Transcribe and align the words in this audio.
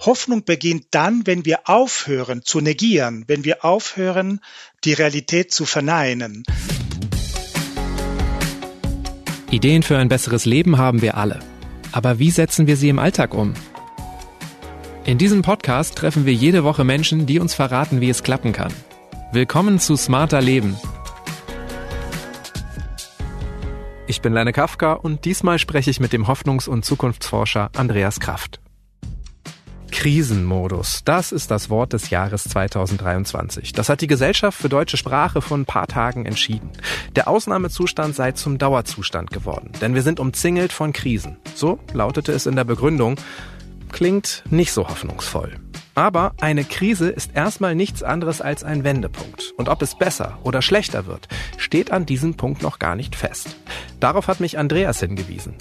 Hoffnung 0.00 0.44
beginnt 0.44 0.86
dann, 0.92 1.26
wenn 1.26 1.44
wir 1.44 1.68
aufhören 1.68 2.42
zu 2.44 2.60
negieren, 2.60 3.24
wenn 3.26 3.44
wir 3.44 3.64
aufhören, 3.64 4.40
die 4.84 4.92
Realität 4.92 5.52
zu 5.52 5.64
verneinen. 5.64 6.44
Ideen 9.50 9.82
für 9.82 9.98
ein 9.98 10.08
besseres 10.08 10.44
Leben 10.44 10.78
haben 10.78 11.02
wir 11.02 11.16
alle. 11.16 11.40
Aber 11.90 12.18
wie 12.18 12.30
setzen 12.30 12.66
wir 12.66 12.76
sie 12.76 12.90
im 12.90 12.98
Alltag 12.98 13.34
um? 13.34 13.54
In 15.04 15.18
diesem 15.18 15.42
Podcast 15.42 15.96
treffen 15.96 16.26
wir 16.26 16.34
jede 16.34 16.62
Woche 16.62 16.84
Menschen, 16.84 17.26
die 17.26 17.40
uns 17.40 17.54
verraten, 17.54 18.00
wie 18.00 18.10
es 18.10 18.22
klappen 18.22 18.52
kann. 18.52 18.72
Willkommen 19.32 19.80
zu 19.80 19.96
Smarter 19.96 20.40
Leben. 20.40 20.76
Ich 24.06 24.20
bin 24.22 24.32
Lene 24.32 24.52
Kafka 24.52 24.92
und 24.92 25.24
diesmal 25.24 25.58
spreche 25.58 25.90
ich 25.90 25.98
mit 25.98 26.12
dem 26.12 26.26
Hoffnungs- 26.26 26.68
und 26.68 26.84
Zukunftsforscher 26.84 27.70
Andreas 27.74 28.20
Kraft. 28.20 28.60
Krisenmodus, 29.90 31.02
das 31.04 31.32
ist 31.32 31.50
das 31.50 31.70
Wort 31.70 31.92
des 31.92 32.10
Jahres 32.10 32.44
2023. 32.44 33.72
Das 33.72 33.88
hat 33.88 34.00
die 34.00 34.06
Gesellschaft 34.06 34.58
für 34.58 34.68
deutsche 34.68 34.96
Sprache 34.96 35.42
vor 35.42 35.58
ein 35.58 35.64
paar 35.64 35.86
Tagen 35.86 36.26
entschieden. 36.26 36.70
Der 37.16 37.28
Ausnahmezustand 37.28 38.14
sei 38.14 38.32
zum 38.32 38.58
Dauerzustand 38.58 39.30
geworden, 39.30 39.72
denn 39.80 39.94
wir 39.94 40.02
sind 40.02 40.20
umzingelt 40.20 40.72
von 40.72 40.92
Krisen. 40.92 41.36
So 41.54 41.78
lautete 41.92 42.32
es 42.32 42.46
in 42.46 42.56
der 42.56 42.64
Begründung. 42.64 43.16
Klingt 43.90 44.44
nicht 44.50 44.72
so 44.72 44.88
hoffnungsvoll. 44.88 45.56
Aber 45.94 46.32
eine 46.40 46.62
Krise 46.62 47.08
ist 47.08 47.34
erstmal 47.34 47.74
nichts 47.74 48.04
anderes 48.04 48.40
als 48.40 48.62
ein 48.62 48.84
Wendepunkt. 48.84 49.52
Und 49.56 49.68
ob 49.68 49.82
es 49.82 49.96
besser 49.96 50.38
oder 50.44 50.62
schlechter 50.62 51.06
wird, 51.06 51.26
steht 51.56 51.90
an 51.90 52.06
diesem 52.06 52.34
Punkt 52.34 52.62
noch 52.62 52.78
gar 52.78 52.94
nicht 52.94 53.16
fest. 53.16 53.56
Darauf 53.98 54.28
hat 54.28 54.38
mich 54.38 54.58
Andreas 54.58 55.00
hingewiesen. 55.00 55.56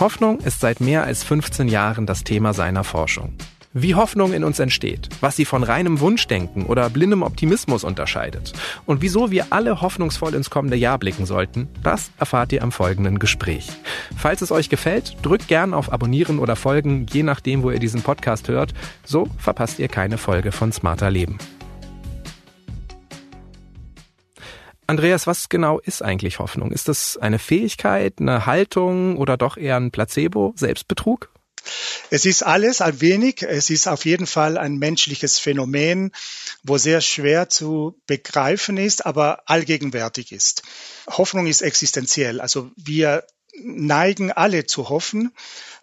Hoffnung 0.00 0.40
ist 0.40 0.60
seit 0.60 0.80
mehr 0.80 1.04
als 1.04 1.22
15 1.22 1.68
Jahren 1.68 2.06
das 2.06 2.24
Thema 2.24 2.54
seiner 2.54 2.84
Forschung. 2.84 3.34
Wie 3.74 3.94
Hoffnung 3.94 4.34
in 4.34 4.44
uns 4.44 4.58
entsteht, 4.58 5.08
was 5.22 5.34
sie 5.34 5.46
von 5.46 5.62
reinem 5.62 6.00
Wunschdenken 6.00 6.66
oder 6.66 6.90
blindem 6.90 7.22
Optimismus 7.22 7.84
unterscheidet 7.84 8.52
und 8.84 9.00
wieso 9.00 9.30
wir 9.30 9.46
alle 9.48 9.80
hoffnungsvoll 9.80 10.34
ins 10.34 10.50
kommende 10.50 10.76
Jahr 10.76 10.98
blicken 10.98 11.24
sollten, 11.24 11.68
das 11.82 12.10
erfahrt 12.18 12.52
ihr 12.52 12.62
am 12.62 12.70
folgenden 12.70 13.18
Gespräch. 13.18 13.70
Falls 14.14 14.42
es 14.42 14.52
euch 14.52 14.68
gefällt, 14.68 15.16
drückt 15.22 15.48
gern 15.48 15.72
auf 15.72 15.90
Abonnieren 15.90 16.38
oder 16.38 16.54
Folgen, 16.54 17.06
je 17.10 17.22
nachdem, 17.22 17.62
wo 17.62 17.70
ihr 17.70 17.78
diesen 17.78 18.02
Podcast 18.02 18.48
hört. 18.48 18.74
So 19.06 19.26
verpasst 19.38 19.78
ihr 19.78 19.88
keine 19.88 20.18
Folge 20.18 20.52
von 20.52 20.70
Smarter 20.70 21.10
Leben. 21.10 21.38
Andreas, 24.86 25.26
was 25.26 25.48
genau 25.48 25.78
ist 25.78 26.02
eigentlich 26.02 26.40
Hoffnung? 26.40 26.72
Ist 26.72 26.88
das 26.88 27.16
eine 27.16 27.38
Fähigkeit, 27.38 28.20
eine 28.20 28.44
Haltung 28.44 29.16
oder 29.16 29.38
doch 29.38 29.56
eher 29.56 29.76
ein 29.76 29.90
Placebo, 29.90 30.52
Selbstbetrug? 30.56 31.30
Es 32.10 32.26
ist 32.26 32.42
alles 32.42 32.80
ein 32.80 33.00
wenig. 33.00 33.42
Es 33.42 33.70
ist 33.70 33.86
auf 33.88 34.04
jeden 34.04 34.26
Fall 34.26 34.58
ein 34.58 34.76
menschliches 34.76 35.38
Phänomen, 35.38 36.12
wo 36.62 36.78
sehr 36.78 37.00
schwer 37.00 37.48
zu 37.48 38.00
begreifen 38.06 38.76
ist, 38.76 39.06
aber 39.06 39.42
allgegenwärtig 39.46 40.32
ist. 40.32 40.62
Hoffnung 41.08 41.46
ist 41.46 41.62
existenziell. 41.62 42.40
Also 42.40 42.70
wir 42.76 43.24
neigen 43.62 44.32
alle 44.32 44.66
zu 44.66 44.88
hoffen, 44.88 45.32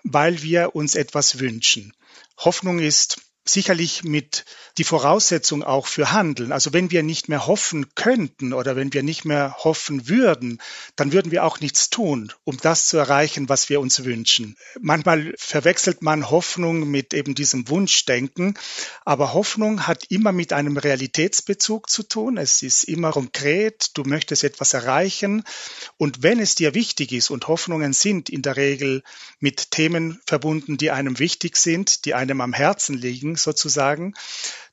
weil 0.03 0.41
wir 0.41 0.75
uns 0.75 0.95
etwas 0.95 1.39
wünschen. 1.39 1.93
Hoffnung 2.37 2.79
ist 2.79 3.21
sicherlich 3.51 4.03
mit 4.03 4.45
die 4.77 4.83
Voraussetzung 4.83 5.63
auch 5.63 5.87
für 5.87 6.11
Handeln. 6.11 6.51
Also 6.51 6.71
wenn 6.73 6.91
wir 6.91 7.03
nicht 7.03 7.27
mehr 7.27 7.47
hoffen 7.47 7.93
könnten 7.95 8.53
oder 8.53 8.75
wenn 8.75 8.93
wir 8.93 9.03
nicht 9.03 9.25
mehr 9.25 9.55
hoffen 9.59 10.07
würden, 10.07 10.61
dann 10.95 11.11
würden 11.11 11.31
wir 11.31 11.43
auch 11.43 11.59
nichts 11.59 11.89
tun, 11.89 12.31
um 12.45 12.57
das 12.57 12.87
zu 12.87 12.97
erreichen, 12.97 13.49
was 13.49 13.69
wir 13.69 13.81
uns 13.81 14.05
wünschen. 14.05 14.55
Manchmal 14.79 15.33
verwechselt 15.37 16.01
man 16.01 16.29
Hoffnung 16.29 16.89
mit 16.89 17.13
eben 17.13 17.35
diesem 17.35 17.67
Wunschdenken, 17.67 18.57
aber 19.03 19.33
Hoffnung 19.33 19.85
hat 19.85 20.05
immer 20.09 20.31
mit 20.31 20.53
einem 20.53 20.77
Realitätsbezug 20.77 21.89
zu 21.89 22.03
tun. 22.03 22.37
Es 22.37 22.61
ist 22.61 22.83
immer 22.83 23.11
konkret, 23.11 23.91
du 23.95 24.03
möchtest 24.03 24.43
etwas 24.43 24.73
erreichen 24.73 25.43
und 25.97 26.23
wenn 26.23 26.39
es 26.39 26.55
dir 26.55 26.73
wichtig 26.73 27.11
ist 27.11 27.31
und 27.31 27.47
Hoffnungen 27.47 27.91
sind 27.91 28.29
in 28.29 28.43
der 28.43 28.55
Regel 28.55 29.03
mit 29.39 29.71
Themen 29.71 30.21
verbunden, 30.25 30.77
die 30.77 30.91
einem 30.91 31.19
wichtig 31.19 31.57
sind, 31.57 32.05
die 32.05 32.13
einem 32.13 32.39
am 32.39 32.53
Herzen 32.53 32.95
liegen, 32.97 33.35
sozusagen, 33.43 34.13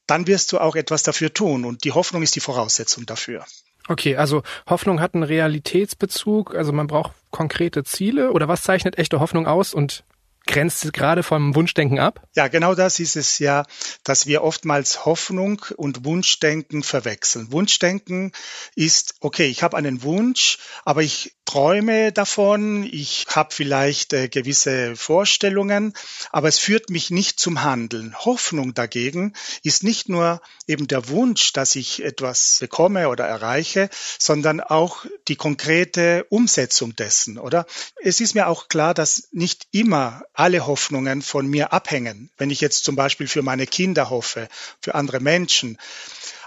dann 0.07 0.27
wirst 0.27 0.53
du 0.53 0.59
auch 0.59 0.77
etwas 0.77 1.03
dafür 1.03 1.33
tun. 1.33 1.65
Und 1.65 1.85
die 1.85 1.93
Hoffnung 1.93 2.23
ist 2.23 2.37
die 2.37 2.41
Voraussetzung 2.41 3.07
dafür. 3.07 3.45
Okay, 3.89 4.17
also 4.17 4.43
Hoffnung 4.69 5.01
hat 5.01 5.15
einen 5.15 5.23
Realitätsbezug, 5.23 6.55
also 6.55 6.73
man 6.73 6.89
braucht 6.89 7.13
konkrete 7.31 7.85
Ziele 7.85 8.33
oder 8.33 8.49
was 8.49 8.63
zeichnet 8.63 8.99
echte 8.99 9.21
Hoffnung 9.21 9.47
aus 9.47 9.75
und 9.75 10.03
grenzt 10.47 10.93
gerade 10.93 11.23
vom 11.23 11.55
Wunschdenken 11.55 11.99
ab? 11.99 12.27
Ja, 12.35 12.49
genau 12.49 12.75
das 12.75 12.99
ist 13.01 13.17
es 13.17 13.39
ja, 13.39 13.65
dass 14.05 14.27
wir 14.27 14.43
oftmals 14.43 15.05
Hoffnung 15.05 15.65
und 15.77 16.05
Wunschdenken 16.05 16.83
verwechseln. 16.83 17.53
Wunschdenken 17.53 18.33
ist, 18.75 19.17
okay, 19.21 19.47
ich 19.47 19.63
habe 19.63 19.77
einen 19.77 20.03
Wunsch, 20.03 20.59
aber 20.85 21.03
ich 21.03 21.37
träume 21.47 22.13
davon, 22.13 22.83
ich 22.83 23.27
habe 23.31 23.55
vielleicht 23.55 24.13
äh, 24.13 24.29
gewisse 24.29 24.97
Vorstellungen, 24.97 25.95
aber 26.31 26.49
es 26.49 26.59
führt 26.59 26.91
mich 26.91 27.11
nicht 27.11 27.39
zum 27.39 27.63
Handeln. 27.63 28.15
Hoffnung 28.19 28.75
dagegen 28.75 29.33
ist 29.63 29.85
nicht 29.85 30.09
nur 30.09 30.41
eben 30.67 30.89
der 30.89 31.09
Wunsch, 31.09 31.53
dass 31.53 31.77
ich 31.77 32.05
etwas 32.05 32.59
bekomme 32.61 33.09
oder 33.09 33.25
erreiche, 33.25 33.89
sondern 34.19 34.61
auch 34.61 35.07
die 35.29 35.37
konkrete 35.37 36.27
Umsetzung 36.29 36.97
dessen, 36.97 37.39
oder? 37.39 37.67
Es 38.03 38.21
ist 38.21 38.35
mir 38.35 38.49
auch 38.49 38.69
klar, 38.69 38.93
dass 38.93 39.29
nicht 39.31 39.69
immer 39.71 40.23
alle 40.37 40.67
Hoffnungen 40.67 41.23
von 41.23 41.47
mir 41.47 41.73
abhängen. 41.73 42.31
Wenn 42.37 42.51
ich 42.51 42.61
jetzt 42.61 42.85
zum 42.85 42.97
Beispiel 42.97 43.27
für 43.27 43.43
meine 43.43 43.67
Kinder 43.67 44.11
hoffe, 44.11 44.49
für 44.81 44.95
andere 44.95 45.21
Menschen. 45.21 45.79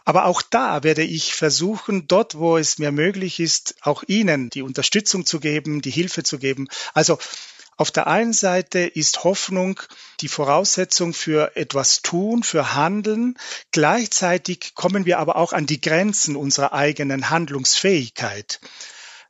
Aber 0.05 0.25
auch 0.25 0.41
da 0.41 0.83
werde 0.83 1.03
ich 1.03 1.35
versuchen, 1.35 2.07
dort, 2.07 2.35
wo 2.35 2.57
es 2.57 2.79
mir 2.79 2.91
möglich 2.91 3.39
ist, 3.39 3.75
auch 3.81 4.03
Ihnen 4.07 4.49
die 4.49 4.61
Unterstützung 4.61 5.25
zu 5.25 5.39
geben, 5.39 5.81
die 5.81 5.91
Hilfe 5.91 6.23
zu 6.23 6.39
geben. 6.39 6.67
Also 6.93 7.19
auf 7.77 7.91
der 7.91 8.07
einen 8.07 8.33
Seite 8.33 8.79
ist 8.79 9.23
Hoffnung 9.23 9.79
die 10.19 10.27
Voraussetzung 10.27 11.13
für 11.13 11.55
etwas 11.55 12.01
tun, 12.01 12.43
für 12.43 12.75
Handeln. 12.75 13.37
Gleichzeitig 13.71 14.73
kommen 14.75 15.05
wir 15.05 15.19
aber 15.19 15.37
auch 15.37 15.53
an 15.53 15.65
die 15.65 15.79
Grenzen 15.79 16.35
unserer 16.35 16.73
eigenen 16.73 17.29
Handlungsfähigkeit. 17.29 18.59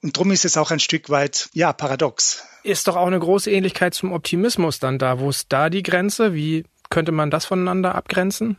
Und 0.02 0.16
darum 0.16 0.32
ist 0.32 0.46
es 0.46 0.58
auch 0.58 0.72
ein 0.72 0.80
Stück 0.80 1.10
weit, 1.10 1.50
ja, 1.54 1.74
paradox. 1.74 2.44
Ist 2.64 2.88
doch 2.88 2.96
auch 2.96 3.08
eine 3.08 3.20
große 3.20 3.52
Ähnlichkeit 3.52 3.94
zum 3.94 4.14
Optimismus 4.14 4.80
dann 4.80 4.98
da. 4.98 5.20
Wo 5.20 5.30
ist 5.30 5.48
da 5.50 5.70
die 5.70 5.84
Grenze? 5.84 6.34
Wie 6.34 6.64
könnte 6.90 7.12
man 7.12 7.32
das 7.32 7.46
voneinander 7.46 7.96
abgrenzen? 7.96 8.58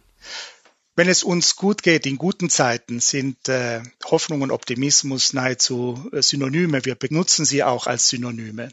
Wenn 0.97 1.09
es 1.09 1.23
uns 1.23 1.56
gut 1.56 1.83
geht, 1.83 2.05
in 2.05 2.19
guten 2.19 2.51
Zeiten, 2.51 3.01
sind 3.01 3.49
äh, 3.49 3.81
Hoffnung 4.05 4.43
und 4.43 4.51
Optimismus 4.51 5.33
nahezu 5.33 6.11
äh, 6.12 6.21
Synonyme. 6.21 6.84
Wir 6.84 6.95
benutzen 6.95 7.47
sie 7.47 7.62
auch 7.62 7.87
als 7.87 8.09
Synonyme. 8.09 8.71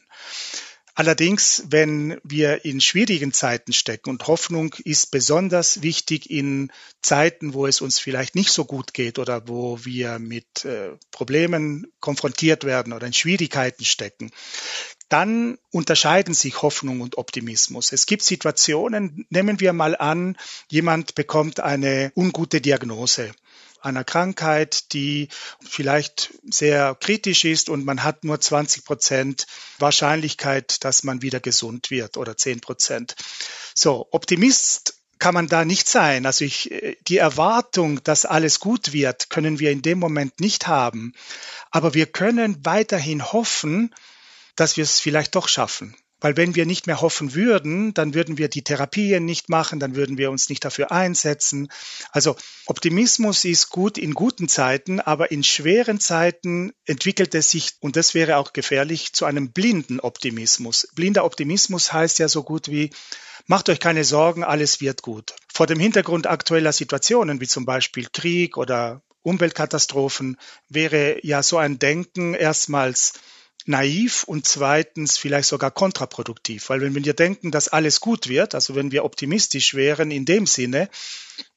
Allerdings, 0.99 1.61
wenn 1.69 2.19
wir 2.23 2.65
in 2.65 2.81
schwierigen 2.81 3.31
Zeiten 3.31 3.71
stecken 3.71 4.09
und 4.09 4.25
Hoffnung 4.25 4.73
ist 4.83 5.11
besonders 5.11 5.83
wichtig 5.83 6.31
in 6.31 6.71
Zeiten, 7.03 7.53
wo 7.53 7.67
es 7.67 7.81
uns 7.81 7.99
vielleicht 7.99 8.33
nicht 8.33 8.49
so 8.49 8.65
gut 8.65 8.95
geht 8.95 9.19
oder 9.19 9.47
wo 9.47 9.77
wir 9.85 10.17
mit 10.17 10.65
äh, 10.65 10.89
Problemen 11.11 11.85
konfrontiert 11.99 12.63
werden 12.63 12.93
oder 12.93 13.05
in 13.05 13.13
Schwierigkeiten 13.13 13.85
stecken, 13.85 14.31
dann 15.07 15.59
unterscheiden 15.69 16.33
sich 16.33 16.63
Hoffnung 16.63 17.01
und 17.01 17.19
Optimismus. 17.19 17.91
Es 17.91 18.07
gibt 18.07 18.23
Situationen, 18.23 19.27
nehmen 19.29 19.59
wir 19.59 19.73
mal 19.73 19.95
an, 19.95 20.35
jemand 20.67 21.13
bekommt 21.13 21.59
eine 21.59 22.11
ungute 22.15 22.59
Diagnose 22.59 23.33
einer 23.87 24.03
Krankheit, 24.03 24.93
die 24.93 25.29
vielleicht 25.61 26.33
sehr 26.43 26.95
kritisch 26.99 27.45
ist 27.45 27.69
und 27.69 27.85
man 27.85 28.03
hat 28.03 28.23
nur 28.23 28.39
20 28.39 28.85
Prozent 28.85 29.47
Wahrscheinlichkeit, 29.79 30.83
dass 30.83 31.03
man 31.03 31.21
wieder 31.21 31.39
gesund 31.39 31.89
wird 31.89 32.17
oder 32.17 32.37
10 32.37 32.61
Prozent. 32.61 33.15
So, 33.73 34.07
Optimist 34.11 34.97
kann 35.19 35.33
man 35.33 35.47
da 35.47 35.65
nicht 35.65 35.87
sein. 35.87 36.25
Also 36.25 36.45
ich, 36.45 36.71
die 37.07 37.17
Erwartung, 37.17 38.03
dass 38.03 38.25
alles 38.25 38.59
gut 38.59 38.93
wird, 38.93 39.29
können 39.29 39.59
wir 39.59 39.71
in 39.71 39.81
dem 39.81 39.99
Moment 39.99 40.39
nicht 40.39 40.67
haben. 40.67 41.13
Aber 41.71 41.93
wir 41.93 42.05
können 42.05 42.63
weiterhin 42.65 43.31
hoffen, 43.31 43.93
dass 44.55 44.77
wir 44.77 44.83
es 44.83 44.99
vielleicht 44.99 45.35
doch 45.35 45.47
schaffen. 45.47 45.95
Weil 46.19 46.35
wenn 46.35 46.55
wir 46.55 46.65
nicht 46.65 46.87
mehr 46.87 47.01
hoffen 47.01 47.35
würden, 47.35 47.93
dann 47.93 48.15
würden 48.15 48.37
wir 48.39 48.47
die 48.47 48.63
Therapien 48.63 49.23
nicht 49.23 49.49
machen, 49.49 49.79
dann 49.79 49.95
würden 49.95 50.17
wir 50.17 50.31
uns 50.31 50.49
nicht 50.49 50.65
dafür 50.65 50.91
einsetzen. 50.91 51.67
Also 52.11 52.35
Optimismus 52.65 53.45
ist 53.45 53.69
gut 53.69 53.99
in 53.99 54.15
guten 54.15 54.47
Zeiten, 54.47 54.99
aber 54.99 55.31
in 55.31 55.43
schweren 55.43 55.99
Zeiten 55.99 56.73
entwickelt 56.85 57.35
es 57.35 57.51
sich, 57.51 57.73
und 57.81 57.95
das 57.95 58.15
wäre 58.15 58.37
auch 58.37 58.53
gefährlich, 58.53 59.13
zu 59.13 59.25
einem 59.25 59.51
blinden 59.51 59.99
Optimismus. 59.99 60.87
Blinder 60.95 61.23
Optimismus 61.23 61.93
heißt 61.93 62.17
ja 62.17 62.27
so 62.27 62.41
gut 62.43 62.69
wie, 62.69 62.89
macht 63.45 63.69
euch 63.69 63.79
keine 63.79 64.03
Sorgen, 64.03 64.43
alles 64.43 64.81
wird 64.81 65.03
gut. 65.03 65.35
Vor 65.53 65.67
dem 65.67 65.79
Hintergrund 65.79 66.25
aktueller 66.25 66.73
Situationen, 66.73 67.41
wie 67.41 67.47
zum 67.47 67.65
Beispiel 67.65 68.07
Krieg 68.11 68.57
oder 68.57 69.03
Umweltkatastrophen, 69.21 70.37
wäre 70.67 71.19
ja 71.23 71.43
so 71.43 71.57
ein 71.57 71.77
Denken 71.79 72.33
erstmals 72.33 73.13
naiv 73.67 74.23
und 74.23 74.47
zweitens 74.47 75.17
vielleicht 75.17 75.49
sogar 75.49 75.71
kontraproduktiv. 75.71 76.69
Weil 76.69 76.81
wenn 76.81 76.95
wir 76.95 77.13
denken, 77.13 77.51
dass 77.51 77.67
alles 77.67 77.99
gut 77.99 78.27
wird, 78.27 78.55
also 78.55 78.75
wenn 78.75 78.91
wir 78.91 79.05
optimistisch 79.05 79.73
wären 79.73 80.11
in 80.11 80.25
dem 80.25 80.45
Sinne, 80.47 80.89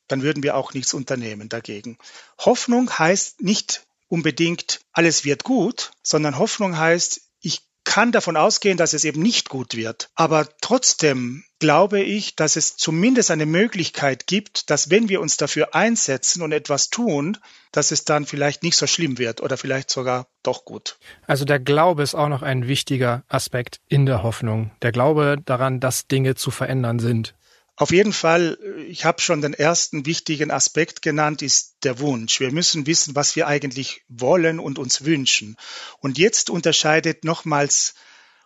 dann 0.08 0.22
würden 0.22 0.42
wir 0.42 0.56
auch 0.56 0.74
nichts 0.74 0.92
unternehmen 0.92 1.48
dagegen. 1.48 1.98
Hoffnung 2.38 2.90
heißt 2.90 3.42
nicht 3.42 3.86
unbedingt, 4.08 4.80
alles 4.92 5.24
wird 5.24 5.44
gut, 5.44 5.92
sondern 6.02 6.38
Hoffnung 6.38 6.76
heißt, 6.76 7.20
ich 7.40 7.62
kann 7.90 8.12
davon 8.12 8.36
ausgehen, 8.36 8.76
dass 8.78 8.92
es 8.92 9.04
eben 9.04 9.20
nicht 9.20 9.48
gut 9.48 9.74
wird. 9.74 10.10
Aber 10.14 10.46
trotzdem 10.60 11.42
glaube 11.58 12.00
ich, 12.00 12.36
dass 12.36 12.54
es 12.54 12.76
zumindest 12.76 13.32
eine 13.32 13.46
Möglichkeit 13.46 14.28
gibt, 14.28 14.70
dass 14.70 14.90
wenn 14.90 15.08
wir 15.08 15.20
uns 15.20 15.36
dafür 15.36 15.74
einsetzen 15.74 16.42
und 16.42 16.52
etwas 16.52 16.90
tun, 16.90 17.36
dass 17.72 17.90
es 17.90 18.04
dann 18.04 18.26
vielleicht 18.26 18.62
nicht 18.62 18.76
so 18.76 18.86
schlimm 18.86 19.18
wird 19.18 19.40
oder 19.40 19.56
vielleicht 19.56 19.90
sogar 19.90 20.28
doch 20.44 20.64
gut. 20.64 21.00
Also 21.26 21.44
der 21.44 21.58
Glaube 21.58 22.04
ist 22.04 22.14
auch 22.14 22.28
noch 22.28 22.42
ein 22.42 22.68
wichtiger 22.68 23.24
Aspekt 23.26 23.80
in 23.88 24.06
der 24.06 24.22
Hoffnung. 24.22 24.70
Der 24.82 24.92
Glaube 24.92 25.38
daran, 25.44 25.80
dass 25.80 26.06
Dinge 26.06 26.36
zu 26.36 26.52
verändern 26.52 27.00
sind. 27.00 27.34
Auf 27.80 27.92
jeden 27.92 28.12
Fall, 28.12 28.58
ich 28.88 29.06
habe 29.06 29.22
schon 29.22 29.40
den 29.40 29.54
ersten 29.54 30.04
wichtigen 30.04 30.50
Aspekt 30.50 31.00
genannt, 31.00 31.40
ist 31.40 31.76
der 31.82 31.98
Wunsch. 31.98 32.38
Wir 32.38 32.52
müssen 32.52 32.84
wissen, 32.84 33.14
was 33.16 33.36
wir 33.36 33.46
eigentlich 33.46 34.02
wollen 34.06 34.60
und 34.60 34.78
uns 34.78 35.06
wünschen. 35.06 35.56
Und 35.98 36.18
jetzt 36.18 36.50
unterscheidet 36.50 37.24
nochmals 37.24 37.94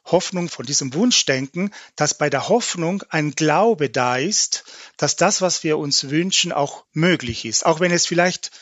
Hoffnung 0.04 0.48
von 0.48 0.64
diesem 0.66 0.94
Wunschdenken, 0.94 1.75
dass 1.96 2.16
bei 2.16 2.31
der 2.31 2.48
Hoffnung 2.48 3.02
ein 3.08 3.32
Glaube 3.32 3.90
da 3.90 4.19
ist, 4.19 4.62
dass 4.98 5.16
das, 5.16 5.42
was 5.42 5.64
wir 5.64 5.78
uns 5.78 6.10
wünschen, 6.10 6.52
auch 6.52 6.84
möglich 6.92 7.44
ist. 7.44 7.66
Auch 7.66 7.80
wenn 7.80 7.90
es 7.90 8.06
vielleicht 8.06 8.52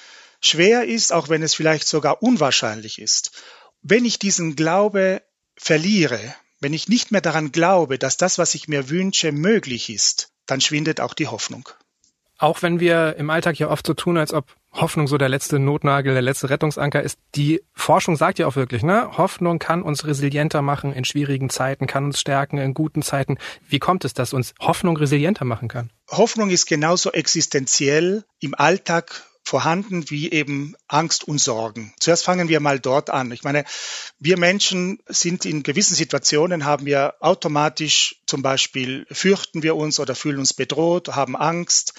schwer 0.40 0.86
ist, 0.86 1.12
auch 1.12 1.28
wenn 1.28 1.42
es 1.42 1.52
vielleicht 1.52 1.86
sogar 1.86 2.22
unwahrscheinlich 2.22 2.98
ist. 2.98 3.32
Wenn 3.82 4.06
ich 4.06 4.18
diesen 4.18 4.56
Glaube 4.56 5.20
verliere, 5.54 6.34
wenn 6.60 6.72
ich 6.72 6.88
nicht 6.88 7.10
mehr 7.10 7.20
daran 7.20 7.52
glaube, 7.52 7.98
dass 7.98 8.16
das, 8.16 8.38
was 8.38 8.54
ich 8.54 8.68
mir 8.68 8.88
wünsche, 8.88 9.32
möglich 9.32 9.90
ist, 9.90 10.31
dann 10.52 10.60
schwindet 10.60 11.00
auch 11.00 11.14
die 11.14 11.28
Hoffnung. 11.28 11.68
Auch 12.38 12.60
wenn 12.60 12.78
wir 12.80 13.16
im 13.16 13.30
Alltag 13.30 13.58
ja 13.58 13.70
oft 13.70 13.86
so 13.86 13.94
tun, 13.94 14.18
als 14.18 14.34
ob 14.34 14.56
Hoffnung 14.72 15.06
so 15.06 15.16
der 15.16 15.28
letzte 15.28 15.58
Notnagel, 15.58 16.12
der 16.12 16.22
letzte 16.22 16.50
Rettungsanker 16.50 17.02
ist, 17.02 17.18
die 17.34 17.62
Forschung 17.72 18.16
sagt 18.16 18.38
ja 18.38 18.46
auch 18.46 18.56
wirklich, 18.56 18.82
ne? 18.82 19.16
Hoffnung 19.16 19.58
kann 19.58 19.82
uns 19.82 20.04
resilienter 20.04 20.60
machen 20.60 20.92
in 20.92 21.04
schwierigen 21.04 21.50
Zeiten, 21.50 21.86
kann 21.86 22.04
uns 22.04 22.20
stärken 22.20 22.58
in 22.58 22.74
guten 22.74 23.00
Zeiten. 23.02 23.38
Wie 23.66 23.78
kommt 23.78 24.04
es, 24.04 24.12
dass 24.12 24.32
uns 24.32 24.54
Hoffnung 24.60 24.96
resilienter 24.96 25.44
machen 25.44 25.68
kann? 25.68 25.90
Hoffnung 26.10 26.50
ist 26.50 26.66
genauso 26.66 27.12
existenziell 27.12 28.24
im 28.40 28.54
Alltag 28.54 29.22
vorhanden 29.44 30.08
wie 30.10 30.30
eben 30.30 30.74
Angst 30.88 31.24
und 31.24 31.38
Sorgen. 31.38 31.92
Zuerst 31.98 32.24
fangen 32.24 32.48
wir 32.48 32.60
mal 32.60 32.80
dort 32.80 33.10
an. 33.10 33.32
Ich 33.32 33.42
meine, 33.42 33.64
wir 34.18 34.38
Menschen 34.38 35.00
sind 35.08 35.44
in 35.44 35.62
gewissen 35.62 35.94
Situationen, 35.94 36.64
haben 36.64 36.86
wir 36.86 37.14
automatisch 37.20 38.16
zum 38.26 38.42
Beispiel 38.42 39.06
fürchten 39.10 39.62
wir 39.62 39.76
uns 39.76 40.00
oder 40.00 40.14
fühlen 40.14 40.38
uns 40.38 40.54
bedroht, 40.54 41.08
haben 41.08 41.36
Angst. 41.36 41.94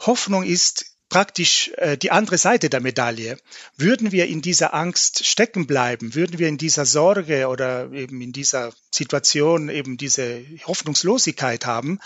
Hoffnung 0.00 0.42
ist 0.44 0.86
praktisch 1.08 1.70
äh, 1.76 1.96
die 1.96 2.10
andere 2.10 2.38
Seite 2.38 2.68
der 2.68 2.80
Medaille. 2.80 3.38
Würden 3.76 4.12
wir 4.12 4.26
in 4.26 4.42
dieser 4.42 4.74
Angst 4.74 5.26
stecken 5.26 5.66
bleiben, 5.66 6.14
würden 6.14 6.38
wir 6.38 6.48
in 6.48 6.58
dieser 6.58 6.84
Sorge 6.84 7.48
oder 7.48 7.92
eben 7.92 8.20
in 8.20 8.32
dieser 8.32 8.72
Situation 8.92 9.68
eben 9.68 9.96
diese 9.96 10.44
Hoffnungslosigkeit 10.66 11.66
haben, 11.66 11.98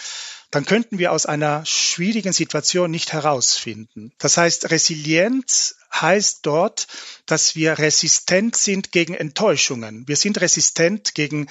dann 0.52 0.66
könnten 0.66 0.98
wir 0.98 1.12
aus 1.12 1.24
einer 1.24 1.64
schwierigen 1.64 2.34
Situation 2.34 2.90
nicht 2.90 3.14
herausfinden. 3.14 4.12
Das 4.18 4.36
heißt, 4.36 4.70
Resilienz 4.70 5.76
heißt 5.92 6.40
dort, 6.42 6.86
dass 7.24 7.56
wir 7.56 7.78
resistent 7.78 8.56
sind 8.56 8.92
gegen 8.92 9.14
Enttäuschungen. 9.14 10.06
Wir 10.06 10.16
sind 10.16 10.40
resistent 10.42 11.14
gegen 11.14 11.48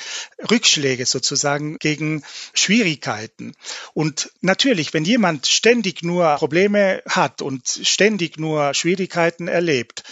Rückschläge 0.51 1.07
sozusagen, 1.07 1.77
gegen 1.79 2.23
Schwierigkeiten. 2.53 3.55
Und 3.93 4.31
natürlich, 4.41 4.93
wenn 4.93 5.03
jemand 5.03 5.47
ständig 5.47 6.03
nur 6.03 6.35
Probleme 6.35 7.01
hat 7.09 7.41
und 7.41 7.67
ständig 7.67 8.37
nur 8.37 8.75
Schwierigkeiten 8.75 9.47
erlebt, 9.47 10.03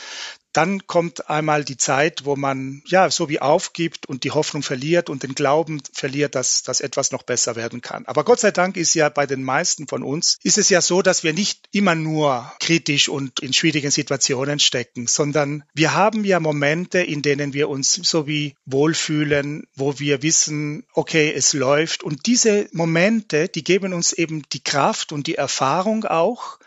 dann 0.54 0.88
kommt 0.88 1.30
einmal 1.30 1.64
die 1.64 1.78
Zeit, 1.78 2.26
wo 2.26 2.36
man 2.36 2.82
ja 2.86 3.10
so 3.12 3.30
wie 3.30 3.40
aufgibt 3.40 4.08
und 4.08 4.24
die 4.24 4.32
Hoffnung 4.32 4.64
verliert 4.64 5.10
und 5.10 5.24
den 5.24 5.36
Glauben 5.36 5.82
verliert, 5.94 6.36
dass, 6.36 6.64
dass 6.64 6.82
etwas 6.82 7.12
noch 7.12 7.24
besser 7.24 7.56
werden 7.56 7.82
kann. 7.82 8.06
Aber 8.06 8.24
Gott 8.24 8.40
sei 8.40 8.52
Dank 8.52 8.76
ist 8.76 8.94
ja 8.96 9.10
bei 9.10 9.26
den 9.26 9.44
meisten 9.44 9.88
von 9.88 10.04
uns, 10.04 10.38
ist 10.44 10.58
es 10.58 10.70
ja 10.70 10.82
so, 10.82 11.02
dass 11.02 11.24
wir 11.24 11.34
nicht 11.34 11.68
immer 11.72 11.96
nur 11.96 12.52
kritisch 12.60 13.10
und 13.10 13.40
in 13.42 13.54
schwierigen 13.54 13.92
Situationen 13.92 14.60
stecken, 14.60 15.08
sondern 15.08 15.64
wir 15.74 15.94
haben 15.94 16.26
ja 16.26 16.40
Momente, 16.40 17.00
in 17.00 17.22
denen 17.22 17.54
wir 17.54 17.70
uns 17.70 17.94
so 17.94 18.26
wie 18.28 18.56
wohlfühlen, 18.66 19.68
wo 19.76 20.00
wir 20.00 20.24
wissen, 20.24 20.86
okay, 20.94 21.32
es 21.32 21.54
läuft. 21.54 22.04
Und 22.04 22.26
diese 22.26 22.68
Momente, 22.72 23.50
die 23.50 23.64
geben 23.64 23.94
uns 23.94 24.14
eben 24.14 24.44
die 24.52 24.64
Kraft 24.64 25.12
und 25.12 25.28
die 25.28 25.36
Erfahrung 25.36 26.06
auch, 26.06 26.60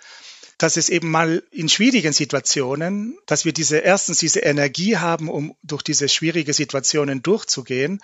dass 0.63 0.77
es 0.77 0.89
eben 0.89 1.11
mal 1.11 1.43
in 1.51 1.69
schwierigen 1.69 2.13
Situationen, 2.13 3.19
dass 3.27 3.45
wir 3.45 3.53
diese 3.53 3.79
erstens 3.79 4.21
diese 4.21 4.41
Energie 4.41 4.97
haben, 4.97 5.29
um 5.29 5.57
durch 5.65 5.83
diese 5.83 6.09
schwierige 6.09 6.53
Situationen 6.53 7.21
durchzugehen 7.21 8.01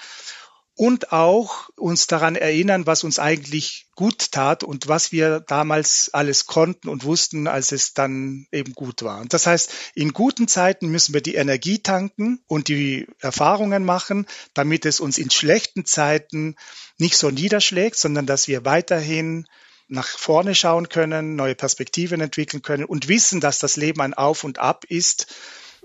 und 0.74 1.12
auch 1.12 1.70
uns 1.76 2.08
daran 2.08 2.34
erinnern, 2.34 2.84
was 2.84 3.04
uns 3.04 3.20
eigentlich 3.20 3.86
gut 3.94 4.32
tat 4.32 4.64
und 4.64 4.88
was 4.88 5.12
wir 5.12 5.38
damals 5.38 6.10
alles 6.12 6.46
konnten 6.46 6.88
und 6.88 7.04
wussten, 7.04 7.46
als 7.46 7.70
es 7.70 7.94
dann 7.94 8.48
eben 8.50 8.72
gut 8.72 9.04
war. 9.04 9.20
Und 9.20 9.34
das 9.34 9.46
heißt, 9.46 9.72
in 9.94 10.12
guten 10.12 10.48
Zeiten 10.48 10.88
müssen 10.88 11.14
wir 11.14 11.20
die 11.20 11.36
Energie 11.36 11.78
tanken 11.78 12.40
und 12.48 12.66
die 12.66 13.06
Erfahrungen 13.20 13.84
machen, 13.84 14.26
damit 14.54 14.84
es 14.84 14.98
uns 14.98 15.18
in 15.18 15.30
schlechten 15.30 15.84
Zeiten 15.84 16.56
nicht 16.96 17.16
so 17.16 17.30
niederschlägt, 17.30 17.96
sondern 17.96 18.26
dass 18.26 18.48
wir 18.48 18.64
weiterhin 18.64 19.46
nach 19.88 20.06
vorne 20.06 20.54
schauen 20.54 20.88
können, 20.88 21.36
neue 21.36 21.54
Perspektiven 21.54 22.20
entwickeln 22.20 22.62
können 22.62 22.84
und 22.84 23.08
wissen, 23.08 23.40
dass 23.40 23.58
das 23.58 23.76
Leben 23.76 24.00
ein 24.00 24.14
Auf 24.14 24.44
und 24.44 24.58
Ab 24.58 24.84
ist. 24.88 25.34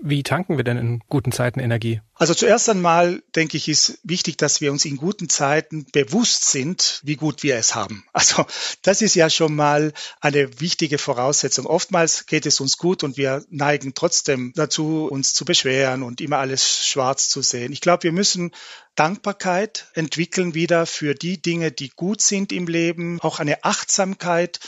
Wie 0.00 0.22
tanken 0.22 0.56
wir 0.56 0.64
denn 0.64 0.76
in 0.76 1.00
guten 1.08 1.32
Zeiten 1.32 1.60
Energie? 1.60 2.00
Also 2.16 2.34
zuerst 2.34 2.68
einmal 2.68 3.22
denke 3.34 3.56
ich, 3.56 3.68
ist 3.68 3.98
wichtig, 4.04 4.36
dass 4.36 4.60
wir 4.60 4.70
uns 4.70 4.84
in 4.84 4.96
guten 4.96 5.28
Zeiten 5.28 5.86
bewusst 5.92 6.50
sind, 6.50 7.00
wie 7.02 7.16
gut 7.16 7.42
wir 7.42 7.56
es 7.56 7.74
haben. 7.74 8.04
Also 8.12 8.46
das 8.82 9.02
ist 9.02 9.14
ja 9.16 9.28
schon 9.28 9.54
mal 9.54 9.92
eine 10.20 10.60
wichtige 10.60 10.98
Voraussetzung. 10.98 11.66
Oftmals 11.66 12.26
geht 12.26 12.46
es 12.46 12.60
uns 12.60 12.78
gut 12.78 13.04
und 13.04 13.16
wir 13.16 13.44
neigen 13.50 13.94
trotzdem 13.94 14.52
dazu, 14.54 15.06
uns 15.10 15.34
zu 15.34 15.44
beschweren 15.44 16.02
und 16.02 16.20
immer 16.20 16.38
alles 16.38 16.86
schwarz 16.86 17.28
zu 17.28 17.42
sehen. 17.42 17.72
Ich 17.72 17.80
glaube, 17.80 18.04
wir 18.04 18.12
müssen 18.12 18.52
Dankbarkeit 18.94 19.88
entwickeln 19.94 20.54
wieder 20.54 20.86
für 20.86 21.14
die 21.14 21.42
Dinge, 21.42 21.72
die 21.72 21.90
gut 21.90 22.22
sind 22.22 22.52
im 22.52 22.66
Leben, 22.66 23.20
auch 23.20 23.40
eine 23.40 23.64
Achtsamkeit 23.64 24.60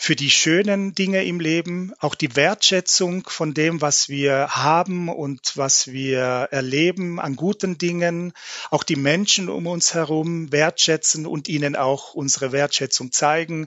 für 0.00 0.14
die 0.14 0.30
schönen 0.30 0.94
Dinge 0.94 1.24
im 1.24 1.40
Leben, 1.40 1.92
auch 1.98 2.14
die 2.14 2.36
Wertschätzung 2.36 3.28
von 3.28 3.52
dem, 3.52 3.80
was 3.80 4.08
wir 4.08 4.46
haben 4.50 5.08
und 5.08 5.56
was 5.56 5.88
wir 5.88 6.48
erleben 6.52 7.18
an 7.18 7.34
guten 7.34 7.78
Dingen, 7.78 8.32
auch 8.70 8.84
die 8.84 8.96
Menschen 8.96 9.48
um 9.48 9.66
uns 9.66 9.94
herum 9.94 10.52
wertschätzen 10.52 11.26
und 11.26 11.48
ihnen 11.48 11.74
auch 11.74 12.14
unsere 12.14 12.52
Wertschätzung 12.52 13.10
zeigen 13.10 13.66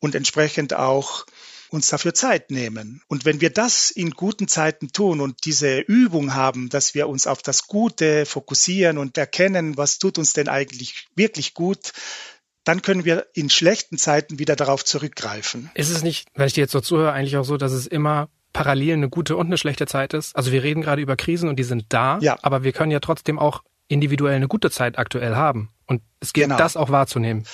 und 0.00 0.14
entsprechend 0.14 0.72
auch 0.72 1.26
uns 1.68 1.88
dafür 1.88 2.14
Zeit 2.14 2.50
nehmen. 2.50 3.02
Und 3.06 3.26
wenn 3.26 3.42
wir 3.42 3.50
das 3.50 3.90
in 3.90 4.12
guten 4.12 4.48
Zeiten 4.48 4.90
tun 4.90 5.20
und 5.20 5.44
diese 5.44 5.80
Übung 5.80 6.34
haben, 6.34 6.70
dass 6.70 6.94
wir 6.94 7.08
uns 7.08 7.26
auf 7.26 7.42
das 7.42 7.66
Gute 7.66 8.24
fokussieren 8.24 8.96
und 8.96 9.18
erkennen, 9.18 9.76
was 9.76 9.98
tut 9.98 10.16
uns 10.16 10.32
denn 10.32 10.48
eigentlich 10.48 11.08
wirklich 11.14 11.52
gut, 11.52 11.92
dann 12.68 12.82
können 12.82 13.06
wir 13.06 13.26
in 13.32 13.48
schlechten 13.48 13.96
Zeiten 13.96 14.38
wieder 14.38 14.54
darauf 14.54 14.84
zurückgreifen. 14.84 15.70
Ist 15.72 15.88
es 15.88 16.02
nicht, 16.02 16.28
wenn 16.34 16.46
ich 16.46 16.52
dir 16.52 16.60
jetzt 16.60 16.72
so 16.72 16.80
zuhöre, 16.80 17.12
eigentlich 17.12 17.38
auch 17.38 17.44
so, 17.44 17.56
dass 17.56 17.72
es 17.72 17.86
immer 17.86 18.28
parallel 18.52 18.92
eine 18.92 19.08
gute 19.08 19.38
und 19.38 19.46
eine 19.46 19.56
schlechte 19.56 19.86
Zeit 19.86 20.12
ist? 20.12 20.36
Also 20.36 20.52
wir 20.52 20.62
reden 20.62 20.82
gerade 20.82 21.00
über 21.00 21.16
Krisen 21.16 21.48
und 21.48 21.56
die 21.56 21.64
sind 21.64 21.86
da, 21.88 22.18
ja. 22.20 22.38
aber 22.42 22.64
wir 22.64 22.72
können 22.72 22.90
ja 22.90 23.00
trotzdem 23.00 23.38
auch 23.38 23.62
individuell 23.88 24.36
eine 24.36 24.48
gute 24.48 24.70
Zeit 24.70 24.98
aktuell 24.98 25.34
haben. 25.34 25.70
Und 25.86 26.02
es 26.20 26.34
gilt, 26.34 26.48
genau. 26.48 26.58
das 26.58 26.76
auch 26.76 26.90
wahrzunehmen. 26.90 27.44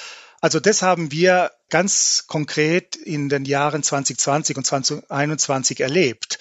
Also 0.41 0.59
das 0.59 0.83
haben 0.83 1.13
wir 1.13 1.53
ganz 1.71 2.25
konkret 2.27 2.97
in 2.97 3.29
den 3.29 3.45
Jahren 3.45 3.85
2020 3.85 4.57
und 4.57 4.67
2021 4.67 5.79
erlebt. 5.79 6.41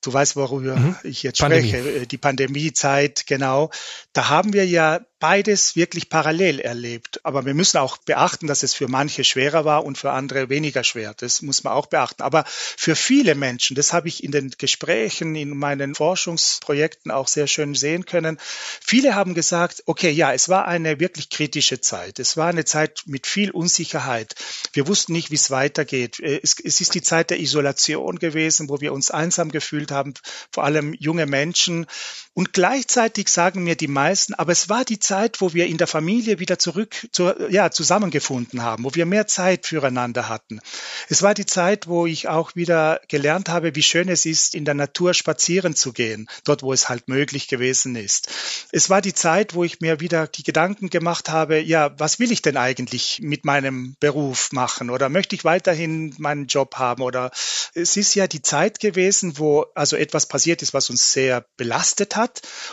Du 0.00 0.12
weißt, 0.12 0.36
worüber 0.36 0.76
mhm. 0.76 0.96
ich 1.02 1.22
jetzt 1.22 1.40
Pandemie. 1.40 1.68
spreche, 1.68 1.90
äh, 1.90 2.06
die 2.06 2.18
Pandemiezeit, 2.18 3.26
genau. 3.26 3.70
Da 4.12 4.28
haben 4.28 4.52
wir 4.52 4.66
ja 4.66 5.00
beides 5.24 5.74
wirklich 5.74 6.10
parallel 6.10 6.60
erlebt. 6.60 7.24
Aber 7.24 7.46
wir 7.46 7.54
müssen 7.54 7.78
auch 7.78 7.96
beachten, 7.96 8.46
dass 8.46 8.62
es 8.62 8.74
für 8.74 8.88
manche 8.88 9.24
schwerer 9.24 9.64
war 9.64 9.82
und 9.82 9.96
für 9.96 10.10
andere 10.10 10.50
weniger 10.50 10.84
schwer. 10.84 11.14
Das 11.16 11.40
muss 11.40 11.64
man 11.64 11.72
auch 11.72 11.86
beachten. 11.86 12.20
Aber 12.20 12.44
für 12.46 12.94
viele 12.94 13.34
Menschen, 13.34 13.74
das 13.74 13.94
habe 13.94 14.08
ich 14.08 14.22
in 14.22 14.32
den 14.32 14.50
Gesprächen, 14.50 15.34
in 15.34 15.56
meinen 15.56 15.94
Forschungsprojekten 15.94 17.10
auch 17.10 17.26
sehr 17.26 17.46
schön 17.46 17.74
sehen 17.74 18.04
können, 18.04 18.38
viele 18.82 19.14
haben 19.14 19.32
gesagt, 19.32 19.84
okay, 19.86 20.10
ja, 20.10 20.34
es 20.34 20.50
war 20.50 20.68
eine 20.68 21.00
wirklich 21.00 21.30
kritische 21.30 21.80
Zeit. 21.80 22.18
Es 22.18 22.36
war 22.36 22.48
eine 22.48 22.66
Zeit 22.66 23.04
mit 23.06 23.26
viel 23.26 23.50
Unsicherheit. 23.50 24.34
Wir 24.74 24.86
wussten 24.86 25.14
nicht, 25.14 25.30
wie 25.30 25.36
es 25.36 25.50
weitergeht. 25.50 26.20
Äh, 26.20 26.40
es, 26.42 26.56
es 26.62 26.82
ist 26.82 26.94
die 26.94 27.00
Zeit 27.00 27.30
der 27.30 27.40
Isolation 27.40 28.18
gewesen, 28.18 28.68
wo 28.68 28.82
wir 28.82 28.92
uns 28.92 29.10
einsam 29.10 29.50
gefühlt 29.50 29.90
haben, 29.90 30.12
vor 30.52 30.64
allem 30.64 30.92
junge 30.92 31.24
Menschen 31.24 31.86
Und 32.34 32.52
gleichzeitig 32.52 33.28
sagen 33.28 33.62
mir 33.62 33.76
die 33.76 33.86
meisten, 33.86 34.34
aber 34.34 34.50
es 34.50 34.68
war 34.68 34.84
die 34.84 34.98
Zeit, 34.98 35.40
wo 35.40 35.54
wir 35.54 35.66
in 35.66 35.78
der 35.78 35.86
Familie 35.86 36.40
wieder 36.40 36.58
zurück 36.58 37.06
zu, 37.12 37.32
ja, 37.48 37.70
zusammengefunden 37.70 38.62
haben, 38.62 38.82
wo 38.82 38.92
wir 38.92 39.06
mehr 39.06 39.28
Zeit 39.28 39.66
füreinander 39.66 40.28
hatten. 40.28 40.60
Es 41.08 41.22
war 41.22 41.34
die 41.34 41.46
Zeit, 41.46 41.86
wo 41.86 42.06
ich 42.06 42.26
auch 42.26 42.56
wieder 42.56 43.00
gelernt 43.06 43.48
habe, 43.48 43.76
wie 43.76 43.84
schön 43.84 44.08
es 44.08 44.26
ist, 44.26 44.56
in 44.56 44.64
der 44.64 44.74
Natur 44.74 45.14
spazieren 45.14 45.76
zu 45.76 45.92
gehen, 45.92 46.28
dort, 46.42 46.64
wo 46.64 46.72
es 46.72 46.88
halt 46.88 47.06
möglich 47.06 47.46
gewesen 47.46 47.94
ist. 47.94 48.28
Es 48.72 48.90
war 48.90 49.00
die 49.00 49.14
Zeit, 49.14 49.54
wo 49.54 49.62
ich 49.62 49.80
mir 49.80 50.00
wieder 50.00 50.26
die 50.26 50.42
Gedanken 50.42 50.90
gemacht 50.90 51.28
habe, 51.28 51.60
ja, 51.60 51.96
was 51.98 52.18
will 52.18 52.32
ich 52.32 52.42
denn 52.42 52.56
eigentlich 52.56 53.20
mit 53.22 53.44
meinem 53.44 53.94
Beruf 54.00 54.50
machen 54.50 54.90
oder 54.90 55.08
möchte 55.08 55.36
ich 55.36 55.44
weiterhin 55.44 56.12
meinen 56.18 56.48
Job 56.48 56.74
haben 56.76 57.04
oder 57.04 57.30
es 57.74 57.96
ist 57.96 58.16
ja 58.16 58.26
die 58.26 58.42
Zeit 58.42 58.80
gewesen, 58.80 59.38
wo 59.38 59.66
also 59.76 59.94
etwas 59.96 60.26
passiert 60.26 60.62
ist, 60.62 60.74
was 60.74 60.90
uns 60.90 61.12
sehr 61.12 61.44
belastet 61.56 62.16
hat 62.16 62.23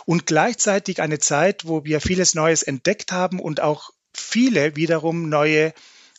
und 0.06 0.26
gleichzeitig 0.26 1.02
eine 1.02 1.20
Zeit, 1.20 1.68
wo 1.68 1.84
wir 1.84 2.02
vieles 2.02 2.34
Neues 2.34 2.64
entdeckt 2.64 3.12
haben 3.12 3.40
und 3.40 3.62
auch 3.62 3.92
viele 4.14 4.76
wiederum 4.76 5.30
neue 5.30 5.74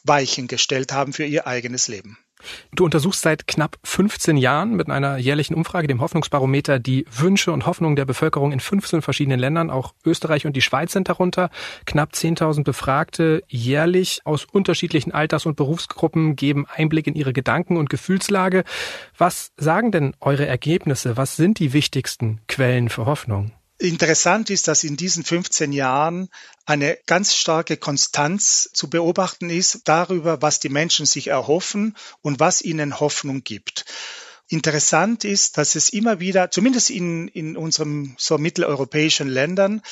Weichen 0.04 0.48
gestellt 0.48 0.92
haben 0.92 1.12
für 1.12 1.24
ihr 1.24 1.46
eigenes 1.46 1.88
Leben. 1.88 2.18
Du 2.74 2.84
untersuchst 2.84 3.22
seit 3.22 3.46
knapp 3.46 3.78
15 3.84 4.36
Jahren 4.36 4.74
mit 4.74 4.90
einer 4.90 5.16
jährlichen 5.18 5.54
Umfrage, 5.54 5.86
dem 5.86 6.00
Hoffnungsbarometer, 6.00 6.78
die 6.78 7.04
Wünsche 7.10 7.52
und 7.52 7.66
Hoffnungen 7.66 7.96
der 7.96 8.04
Bevölkerung 8.04 8.52
in 8.52 8.60
15 8.60 9.02
verschiedenen 9.02 9.40
Ländern, 9.40 9.70
auch 9.70 9.94
Österreich 10.04 10.46
und 10.46 10.56
die 10.56 10.62
Schweiz 10.62 10.92
sind 10.92 11.08
darunter. 11.08 11.50
Knapp 11.86 12.12
10.000 12.12 12.64
Befragte 12.64 13.42
jährlich 13.48 14.20
aus 14.24 14.44
unterschiedlichen 14.44 15.12
Alters- 15.12 15.46
und 15.46 15.56
Berufsgruppen 15.56 16.36
geben 16.36 16.66
Einblick 16.68 17.06
in 17.06 17.14
ihre 17.14 17.32
Gedanken 17.32 17.76
und 17.76 17.90
Gefühlslage. 17.90 18.64
Was 19.16 19.52
sagen 19.56 19.92
denn 19.92 20.14
eure 20.20 20.46
Ergebnisse? 20.46 21.16
Was 21.16 21.36
sind 21.36 21.58
die 21.58 21.72
wichtigsten 21.72 22.40
Quellen 22.48 22.88
für 22.88 23.06
Hoffnung? 23.06 23.52
Interessant 23.82 24.48
ist, 24.48 24.68
dass 24.68 24.84
in 24.84 24.96
diesen 24.96 25.24
15 25.24 25.72
Jahren 25.72 26.28
eine 26.66 26.96
ganz 27.06 27.34
starke 27.34 27.76
Konstanz 27.76 28.70
zu 28.72 28.88
beobachten 28.88 29.50
ist 29.50 29.80
darüber, 29.86 30.40
was 30.40 30.60
die 30.60 30.68
Menschen 30.68 31.04
sich 31.04 31.26
erhoffen 31.26 31.96
und 32.20 32.38
was 32.38 32.62
ihnen 32.62 33.00
Hoffnung 33.00 33.42
gibt. 33.42 33.84
Interessant 34.46 35.24
ist, 35.24 35.58
dass 35.58 35.74
es 35.74 35.88
immer 35.88 36.20
wieder, 36.20 36.52
zumindest 36.52 36.90
in, 36.90 37.26
in 37.26 37.56
unseren 37.56 38.14
so 38.18 38.38
mitteleuropäischen 38.38 39.26
Ländern, 39.26 39.82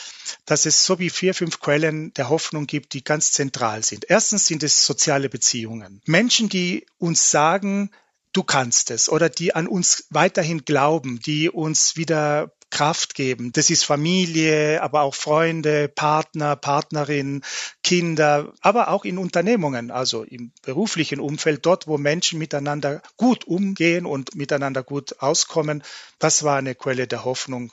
dass 0.46 0.66
es 0.66 0.84
so 0.84 1.00
wie 1.00 1.10
vier, 1.10 1.34
fünf 1.34 1.58
Quellen 1.58 2.14
der 2.14 2.28
Hoffnung 2.28 2.68
gibt, 2.68 2.92
die 2.92 3.02
ganz 3.02 3.32
zentral 3.32 3.82
sind. 3.82 4.06
Erstens 4.08 4.46
sind 4.46 4.62
es 4.62 4.86
soziale 4.86 5.28
Beziehungen. 5.28 6.00
Menschen, 6.06 6.48
die 6.48 6.86
uns 6.98 7.32
sagen, 7.32 7.90
du 8.32 8.44
kannst 8.44 8.92
es 8.92 9.08
oder 9.08 9.28
die 9.28 9.56
an 9.56 9.66
uns 9.66 10.04
weiterhin 10.10 10.64
glauben, 10.64 11.18
die 11.18 11.50
uns 11.50 11.96
wieder 11.96 12.52
Kraft 12.70 13.14
geben. 13.14 13.52
Das 13.52 13.68
ist 13.68 13.84
Familie, 13.84 14.82
aber 14.82 15.02
auch 15.02 15.14
Freunde, 15.14 15.88
Partner, 15.88 16.56
Partnerin, 16.56 17.42
Kinder, 17.82 18.52
aber 18.60 18.88
auch 18.88 19.04
in 19.04 19.18
Unternehmungen, 19.18 19.90
also 19.90 20.22
im 20.22 20.52
beruflichen 20.62 21.20
Umfeld, 21.20 21.66
dort, 21.66 21.86
wo 21.86 21.98
Menschen 21.98 22.38
miteinander 22.38 23.02
gut 23.16 23.44
umgehen 23.44 24.06
und 24.06 24.34
miteinander 24.34 24.82
gut 24.82 25.20
auskommen. 25.20 25.82
Das 26.18 26.42
war 26.44 26.56
eine 26.56 26.74
Quelle 26.74 27.06
der 27.06 27.24
Hoffnung. 27.24 27.72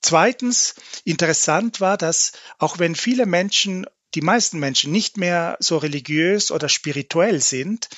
Zweitens, 0.00 0.74
interessant 1.04 1.80
war, 1.80 1.96
dass 1.96 2.32
auch 2.58 2.78
wenn 2.78 2.94
viele 2.94 3.26
Menschen 3.26 3.86
die 4.14 4.20
meisten 4.20 4.58
Menschen 4.58 4.92
nicht 4.92 5.16
mehr 5.16 5.56
so 5.60 5.76
religiös 5.76 6.52
oder 6.52 6.68
spirituell 6.68 7.40
sind, 7.40 7.88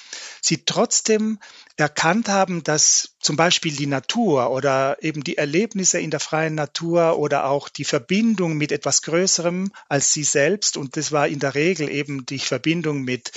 sie 0.41 0.65
trotzdem 0.65 1.39
erkannt 1.77 2.29
haben, 2.29 2.63
dass 2.63 3.17
zum 3.21 3.37
Beispiel 3.37 3.75
die 3.75 3.87
Natur 3.87 4.51
oder 4.51 4.97
eben 5.03 5.23
die 5.23 5.37
Erlebnisse 5.37 6.01
in 6.01 6.11
der 6.11 6.21
freien 6.21 6.55
Natur 6.55 7.19
oder 7.19 7.47
auch 7.47 7.69
die 7.69 7.85
Verbindung 7.85 8.57
mit 8.57 8.73
etwas 8.73 9.03
Größerem 9.03 9.71
als 9.89 10.13
sie 10.13 10.25
selbst, 10.25 10.77
und 10.77 10.97
das 10.97 11.13
war 11.13 11.29
in 11.29 11.39
der 11.39 11.55
Regel 11.55 11.91
eben 11.91 12.25
die 12.27 12.39
Verbindung 12.39 13.03
mit 13.03 13.33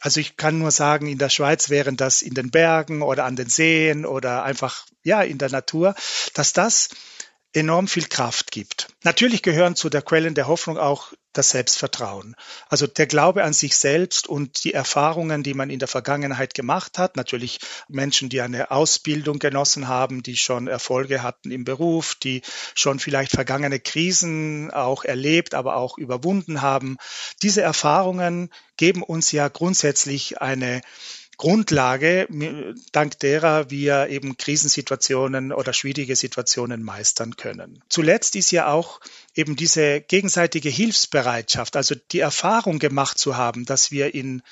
also 0.00 0.20
ich 0.20 0.36
kann 0.36 0.60
nur 0.60 0.70
sagen, 0.70 1.08
in 1.08 1.18
der 1.18 1.28
Schweiz 1.28 1.70
wären 1.70 1.96
das 1.96 2.22
in 2.22 2.34
den 2.34 2.52
Bergen 2.52 3.02
oder 3.02 3.24
an 3.24 3.34
den 3.34 3.48
Seen 3.48 4.06
oder 4.06 4.44
einfach 4.44 4.86
ja 5.02 5.22
in 5.22 5.38
der 5.38 5.50
Natur, 5.50 5.96
dass 6.34 6.52
das 6.52 6.90
enorm 7.52 7.88
viel 7.88 8.06
Kraft 8.06 8.52
gibt. 8.52 8.88
Natürlich 9.02 9.42
gehören 9.42 9.74
zu 9.74 9.88
der 9.88 10.02
Quellen 10.02 10.34
der 10.34 10.46
Hoffnung 10.46 10.78
auch 10.78 11.12
das 11.32 11.50
Selbstvertrauen. 11.50 12.34
Also 12.68 12.86
der 12.86 13.06
Glaube 13.06 13.44
an 13.44 13.52
sich 13.52 13.76
selbst 13.76 14.26
und 14.26 14.64
die 14.64 14.72
Erfahrungen, 14.74 15.42
die 15.42 15.54
man 15.54 15.70
in 15.70 15.78
der 15.78 15.88
Vergangenheit 15.88 16.54
gemacht 16.54 16.98
hat. 16.98 17.16
Natürlich 17.16 17.60
Menschen, 17.88 18.28
die 18.28 18.40
eine 18.40 18.70
Ausbildung 18.70 19.38
genossen 19.38 19.88
haben, 19.88 20.22
die 20.22 20.36
schon 20.36 20.68
Erfolge 20.68 21.22
hatten 21.22 21.50
im 21.50 21.64
Beruf, 21.64 22.14
die 22.14 22.42
schon 22.74 22.98
vielleicht 22.98 23.32
vergangene 23.32 23.78
Krisen 23.78 24.70
auch 24.70 25.04
erlebt, 25.04 25.54
aber 25.54 25.76
auch 25.76 25.98
überwunden 25.98 26.62
haben. 26.62 26.96
Diese 27.42 27.62
Erfahrungen 27.62 28.50
geben 28.76 29.02
uns 29.02 29.32
ja 29.32 29.48
grundsätzlich 29.48 30.40
eine 30.40 30.80
Grundlage, 31.38 32.26
dank 32.90 33.18
derer 33.20 33.70
wir 33.70 34.08
eben 34.08 34.36
Krisensituationen 34.36 35.52
oder 35.52 35.72
schwierige 35.72 36.16
Situationen 36.16 36.82
meistern 36.82 37.36
können. 37.36 37.80
Zuletzt 37.88 38.34
ist 38.34 38.50
ja 38.50 38.66
auch 38.70 39.00
eben 39.36 39.54
diese 39.54 40.00
gegenseitige 40.00 40.68
Hilfsbereitschaft, 40.68 41.76
also 41.76 41.94
die 42.10 42.18
Erfahrung 42.18 42.80
gemacht 42.80 43.18
zu 43.18 43.36
haben, 43.36 43.64
dass 43.64 43.92
wir 43.92 44.14
in 44.14 44.42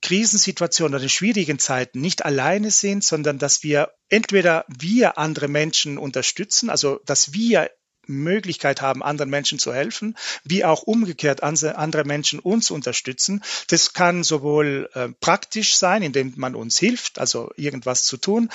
Krisensituationen 0.00 0.94
oder 0.94 1.02
in 1.02 1.08
schwierigen 1.08 1.58
Zeiten 1.58 2.00
nicht 2.00 2.24
alleine 2.24 2.70
sind, 2.70 3.02
sondern 3.02 3.38
dass 3.38 3.64
wir 3.64 3.92
entweder 4.08 4.64
wir 4.68 5.18
andere 5.18 5.48
Menschen 5.48 5.98
unterstützen, 5.98 6.70
also 6.70 7.00
dass 7.04 7.32
wir 7.32 7.68
Möglichkeit 8.08 8.82
haben, 8.82 9.02
anderen 9.02 9.30
Menschen 9.30 9.58
zu 9.58 9.72
helfen, 9.72 10.16
wie 10.44 10.64
auch 10.64 10.82
umgekehrt 10.82 11.42
andere 11.42 12.04
Menschen 12.04 12.40
uns 12.40 12.70
unterstützen. 12.70 13.42
Das 13.68 13.92
kann 13.92 14.24
sowohl 14.24 14.90
äh, 14.94 15.08
praktisch 15.20 15.76
sein, 15.76 16.02
indem 16.02 16.34
man 16.36 16.54
uns 16.54 16.78
hilft, 16.78 17.18
also 17.18 17.52
irgendwas 17.56 18.04
zu 18.04 18.16
tun 18.16 18.50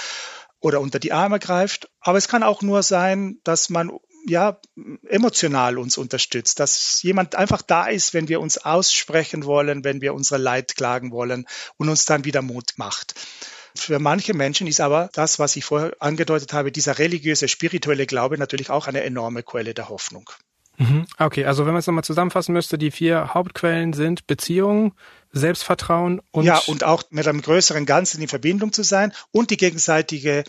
oder 0.60 0.82
unter 0.82 1.00
die 1.00 1.12
Arme 1.12 1.40
greift, 1.40 1.90
aber 2.00 2.18
es 2.18 2.28
kann 2.28 2.44
auch 2.44 2.62
nur 2.62 2.84
sein, 2.84 3.38
dass 3.44 3.70
man 3.70 3.92
ja, 4.26 4.60
emotional 5.08 5.78
uns 5.78 5.98
unterstützt, 5.98 6.60
dass 6.60 7.02
jemand 7.04 7.36
einfach 7.36 7.62
da 7.62 7.88
ist, 7.88 8.14
wenn 8.14 8.30
wir 8.30 8.40
uns 8.40 8.58
aussprechen 8.58 9.44
wollen, 9.44 9.84
wenn 9.84 10.02
wir 10.02 10.14
unsere 10.14 10.42
Leid 10.42 10.76
klagen 10.76 11.12
wollen 11.12 11.46
und 11.78 11.90
uns 11.90 12.06
dann 12.06 12.24
wieder 12.24 12.42
Mut 12.42 12.74
macht. 12.78 13.16
Für 13.76 14.00
manche 14.00 14.34
Menschen 14.34 14.68
ist 14.68 14.82
aber 14.82 15.10
das, 15.14 15.40
was 15.40 15.56
ich 15.56 15.66
vorher 15.66 15.94
angedeutet 16.00 16.54
habe, 16.54 16.72
dieser 16.72 17.00
religiöse, 17.00 17.48
spirituelle 17.48 18.06
Glaube 18.06 18.38
natürlich 18.38 18.70
auch 18.70 18.88
eine 18.88 19.04
enorme 19.04 19.44
Quelle 19.44 19.74
der 19.74 19.90
Hoffnung. 19.90 20.30
Mhm. 20.78 21.06
Okay, 21.20 21.46
also 21.46 21.66
wenn 21.66 21.74
man 21.74 21.80
es 21.80 21.88
nochmal 21.88 22.04
zusammenfassen 22.04 22.54
müsste, 22.54 22.78
die 22.78 22.92
vier 22.92 23.34
Hauptquellen 23.34 23.94
sind 23.94 24.26
Beziehung, 24.28 24.94
Selbstvertrauen 25.32 26.22
und. 26.32 26.46
Ja, 26.46 26.58
und 26.68 26.84
auch 26.84 27.04
mit 27.10 27.28
einem 27.28 27.42
größeren 27.42 27.86
Ganzen 27.86 28.22
in 28.22 28.28
Verbindung 28.28 28.74
zu 28.74 28.84
sein 28.84 29.14
und 29.32 29.52
die 29.52 29.58
gegenseitige 29.58 30.44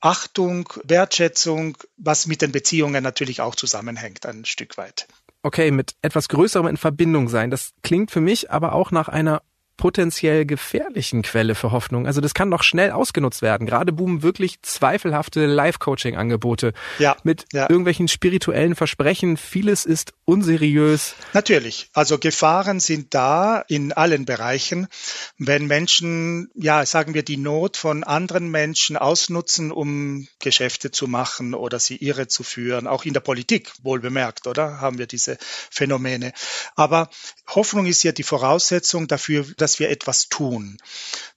Achtung, 0.00 0.72
Wertschätzung, 0.84 1.76
was 1.96 2.26
mit 2.26 2.42
den 2.42 2.52
Beziehungen 2.52 3.02
natürlich 3.02 3.40
auch 3.40 3.54
zusammenhängt, 3.54 4.24
ein 4.26 4.44
Stück 4.44 4.76
weit. 4.78 5.06
Okay, 5.42 5.70
mit 5.70 5.94
etwas 6.02 6.28
Größerem 6.28 6.66
in 6.66 6.76
Verbindung 6.76 7.28
sein. 7.28 7.50
Das 7.50 7.72
klingt 7.82 8.10
für 8.10 8.20
mich 8.20 8.50
aber 8.50 8.74
auch 8.74 8.90
nach 8.90 9.08
einer 9.08 9.42
potenziell 9.80 10.44
gefährlichen 10.44 11.22
Quelle 11.22 11.54
für 11.54 11.72
Hoffnung. 11.72 12.06
Also 12.06 12.20
das 12.20 12.34
kann 12.34 12.50
doch 12.50 12.62
schnell 12.62 12.90
ausgenutzt 12.90 13.40
werden. 13.40 13.66
Gerade 13.66 13.92
boomen 13.92 14.22
wirklich 14.22 14.60
zweifelhafte 14.60 15.46
Live-Coaching-Angebote 15.46 16.74
ja, 16.98 17.16
mit 17.24 17.46
ja. 17.54 17.62
irgendwelchen 17.62 18.06
spirituellen 18.06 18.76
Versprechen. 18.76 19.38
Vieles 19.38 19.86
ist 19.86 20.12
unseriös. 20.26 21.14
Natürlich. 21.32 21.88
Also 21.94 22.18
Gefahren 22.18 22.78
sind 22.78 23.14
da 23.14 23.64
in 23.68 23.94
allen 23.94 24.26
Bereichen. 24.26 24.86
Wenn 25.38 25.66
Menschen, 25.66 26.50
ja, 26.54 26.84
sagen 26.84 27.14
wir, 27.14 27.22
die 27.22 27.38
Not 27.38 27.78
von 27.78 28.04
anderen 28.04 28.50
Menschen 28.50 28.98
ausnutzen, 28.98 29.72
um 29.72 30.28
Geschäfte 30.40 30.90
zu 30.90 31.08
machen 31.08 31.54
oder 31.54 31.78
sie 31.78 31.96
irre 31.96 32.28
zu 32.28 32.42
führen, 32.42 32.86
auch 32.86 33.06
in 33.06 33.14
der 33.14 33.20
Politik, 33.20 33.72
wohl 33.82 34.00
bemerkt, 34.00 34.46
oder? 34.46 34.82
Haben 34.82 34.98
wir 34.98 35.06
diese 35.06 35.38
Phänomene. 35.40 36.34
Aber 36.76 37.08
Hoffnung 37.48 37.86
ist 37.86 38.02
ja 38.02 38.12
die 38.12 38.22
Voraussetzung 38.22 39.08
dafür, 39.08 39.46
dass 39.56 39.69
dass 39.70 39.78
wir 39.78 39.90
etwas 39.90 40.28
tun, 40.28 40.78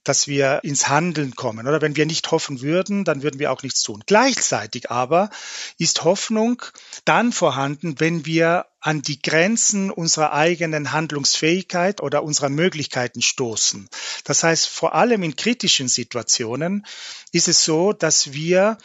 dass 0.02 0.26
wir 0.26 0.58
ins 0.64 0.88
Handeln 0.88 1.36
kommen. 1.36 1.68
Oder 1.68 1.80
wenn 1.80 1.94
wir 1.94 2.04
nicht 2.04 2.32
hoffen 2.32 2.62
würden, 2.62 3.04
dann 3.04 3.22
würden 3.22 3.38
wir 3.38 3.52
auch 3.52 3.62
nichts 3.62 3.82
tun. 3.82 4.02
Gleichzeitig 4.06 4.90
aber 4.90 5.30
ist 5.78 6.02
Hoffnung 6.02 6.60
dann 7.04 7.32
vorhanden, 7.32 8.00
wenn 8.00 8.26
wir 8.26 8.66
an 8.80 9.02
die 9.02 9.22
Grenzen 9.22 9.92
unserer 9.92 10.32
eigenen 10.32 10.90
Handlungsfähigkeit 10.90 12.02
oder 12.02 12.24
unserer 12.24 12.48
Möglichkeiten 12.48 13.22
stoßen. 13.22 13.88
Das 14.24 14.42
heißt, 14.42 14.66
vor 14.66 14.96
allem 14.96 15.22
in 15.22 15.36
kritischen 15.36 15.86
Situationen 15.86 16.84
ist 17.30 17.46
es 17.46 17.64
so, 17.64 17.92
dass 17.92 18.32
wir 18.32 18.78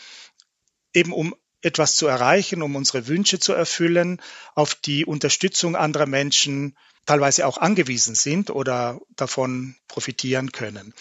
eben 0.94 1.12
um 1.12 1.34
etwas 1.62 1.96
zu 1.96 2.06
erreichen, 2.06 2.62
um 2.62 2.76
unsere 2.76 3.08
Wünsche 3.08 3.40
zu 3.40 3.54
erfüllen, 3.54 4.22
auf 4.54 4.76
die 4.76 5.06
Unterstützung 5.06 5.76
anderer 5.76 6.06
Menschen 6.06 6.78
teilweise 7.10 7.48
auch 7.48 7.58
angewiesen 7.58 8.14
sind 8.14 8.52
oder 8.52 9.02
davon 9.16 9.76
profitieren 9.88 10.52
können. 10.52 10.94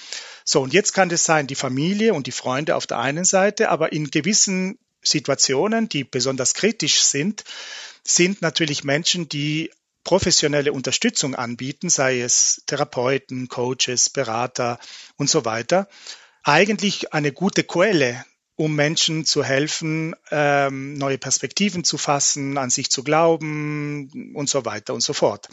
So, 0.42 0.62
und 0.62 0.72
jetzt 0.72 0.94
kann 0.94 1.10
es 1.10 1.24
sein, 1.24 1.46
die 1.46 1.54
Familie 1.54 2.14
und 2.14 2.26
die 2.26 2.32
Freunde 2.32 2.76
auf 2.76 2.86
der 2.86 2.98
einen 2.98 3.26
Seite, 3.26 3.68
aber 3.68 3.92
in 3.92 4.10
gewissen 4.10 4.78
Situationen, 5.02 5.90
die 5.90 6.04
besonders 6.04 6.54
kritisch 6.54 7.02
sind, 7.02 7.44
sind 8.04 8.40
natürlich 8.40 8.84
Menschen, 8.84 9.28
die 9.28 9.70
professionelle 10.02 10.72
Unterstützung 10.72 11.34
anbieten, 11.34 11.90
sei 11.90 12.22
es 12.22 12.62
Therapeuten, 12.64 13.48
Coaches, 13.48 14.08
Berater 14.08 14.78
und 15.16 15.28
so 15.28 15.44
weiter, 15.44 15.88
eigentlich 16.42 17.12
eine 17.12 17.32
gute 17.32 17.64
Quelle 17.64 18.24
um 18.58 18.74
Menschen 18.74 19.24
zu 19.24 19.44
helfen, 19.44 20.16
ähm, 20.32 20.94
neue 20.94 21.16
Perspektiven 21.16 21.84
zu 21.84 21.96
fassen, 21.96 22.58
an 22.58 22.70
sich 22.70 22.90
zu 22.90 23.04
glauben 23.04 24.34
und 24.34 24.50
so 24.50 24.64
weiter 24.64 24.94
und 24.94 25.00
so 25.00 25.12
fort. 25.12 25.48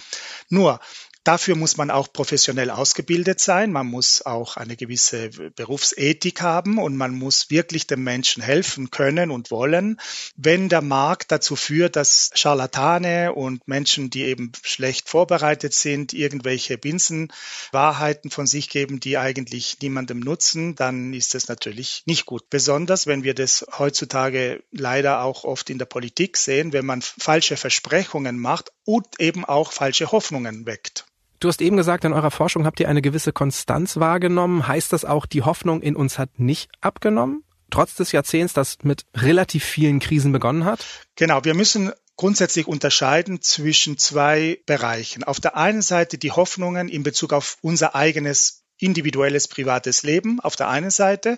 Nur 0.49 0.79
Dafür 1.25 1.55
muss 1.55 1.75
man 1.75 1.89
auch 1.89 2.13
professionell 2.13 2.69
ausgebildet 2.69 3.39
sein. 3.39 3.71
Man 3.71 3.87
muss 3.87 4.23
auch 4.27 4.57
eine 4.57 4.75
gewisse 4.75 5.31
Berufsethik 5.55 6.43
haben 6.43 6.77
und 6.77 6.95
man 6.95 7.15
muss 7.15 7.49
wirklich 7.49 7.87
dem 7.87 8.03
Menschen 8.03 8.43
helfen 8.43 8.91
können 8.91 9.31
und 9.31 9.49
wollen. 9.49 9.99
Wenn 10.35 10.69
der 10.69 10.83
Markt 10.83 11.31
dazu 11.31 11.55
führt, 11.55 11.95
dass 11.95 12.29
Scharlatane 12.35 13.33
und 13.33 13.67
Menschen, 13.67 14.11
die 14.11 14.21
eben 14.21 14.51
schlecht 14.61 15.09
vorbereitet 15.09 15.73
sind, 15.73 16.13
irgendwelche 16.13 16.77
Binsenwahrheiten 16.77 18.29
von 18.29 18.45
sich 18.45 18.69
geben, 18.69 18.99
die 18.99 19.17
eigentlich 19.17 19.77
niemandem 19.81 20.19
nutzen, 20.19 20.75
dann 20.75 21.11
ist 21.11 21.33
das 21.33 21.47
natürlich 21.47 22.03
nicht 22.05 22.27
gut. 22.27 22.51
Besonders 22.51 23.07
wenn 23.07 23.23
wir 23.23 23.33
das 23.33 23.65
heutzutage 23.79 24.63
leider 24.69 25.23
auch 25.23 25.43
oft 25.43 25.71
in 25.71 25.79
der 25.79 25.85
Politik 25.85 26.37
sehen, 26.37 26.71
wenn 26.71 26.85
man 26.85 27.01
falsche 27.01 27.57
Versprechungen 27.57 28.37
macht 28.37 28.71
und 28.83 29.07
eben 29.19 29.43
auch 29.43 29.71
falsche 29.71 30.11
Hoffnungen 30.11 30.67
weckt. 30.67 31.07
Du 31.45 31.49
hast 31.49 31.61
eben 31.61 31.77
gesagt, 31.77 32.03
in 32.05 32.13
eurer 32.13 32.31
Forschung 32.31 32.65
habt 32.65 32.79
ihr 32.79 32.89
eine 32.89 33.03
gewisse 33.03 33.31
Konstanz 33.31 33.97
wahrgenommen. 33.97 34.67
Heißt 34.67 34.91
das 34.91 35.05
auch, 35.05 35.27
die 35.27 35.43
Hoffnung 35.43 35.83
in 35.83 35.95
uns 35.95 36.17
hat 36.17 36.39
nicht 36.39 36.71
abgenommen? 36.81 37.43
Trotz 37.69 37.93
des 37.93 38.11
Jahrzehnts, 38.11 38.53
das 38.53 38.79
mit 38.81 39.05
relativ 39.15 39.63
vielen 39.63 39.99
Krisen 39.99 40.31
begonnen 40.31 40.65
hat? 40.65 40.83
Genau, 41.15 41.43
wir 41.43 41.53
müssen 41.53 41.91
grundsätzlich 42.15 42.65
unterscheiden 42.65 43.43
zwischen 43.43 43.99
zwei 43.99 44.57
Bereichen. 44.65 45.23
Auf 45.23 45.39
der 45.39 45.55
einen 45.55 45.83
Seite 45.83 46.17
die 46.17 46.31
Hoffnungen 46.31 46.89
in 46.89 47.03
Bezug 47.03 47.31
auf 47.31 47.59
unser 47.61 47.93
eigenes 47.93 48.64
individuelles 48.79 49.47
privates 49.47 50.03
Leben 50.03 50.39
auf 50.39 50.55
der 50.55 50.67
einen 50.67 50.91
Seite 50.91 51.37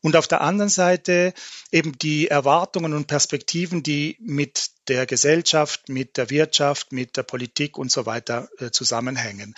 und 0.00 0.16
auf 0.16 0.26
der 0.26 0.40
anderen 0.40 0.68
Seite 0.68 1.32
eben 1.70 1.96
die 1.98 2.28
Erwartungen 2.28 2.92
und 2.92 3.06
Perspektiven, 3.06 3.82
die 3.82 4.16
mit 4.20 4.70
der 4.88 5.06
Gesellschaft, 5.06 5.88
mit 5.88 6.16
der 6.16 6.28
Wirtschaft, 6.28 6.92
mit 6.92 7.16
der 7.16 7.22
Politik 7.22 7.78
und 7.78 7.90
so 7.90 8.04
weiter 8.04 8.48
äh, 8.58 8.70
zusammenhängen. 8.70 9.54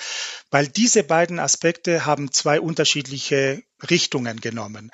Weil 0.50 0.69
diese 0.69 1.02
beiden 1.02 1.38
Aspekte 1.38 2.04
haben 2.04 2.31
zwei 2.31 2.61
unterschiedliche 2.61 3.62
Richtungen 3.88 4.40
genommen. 4.40 4.93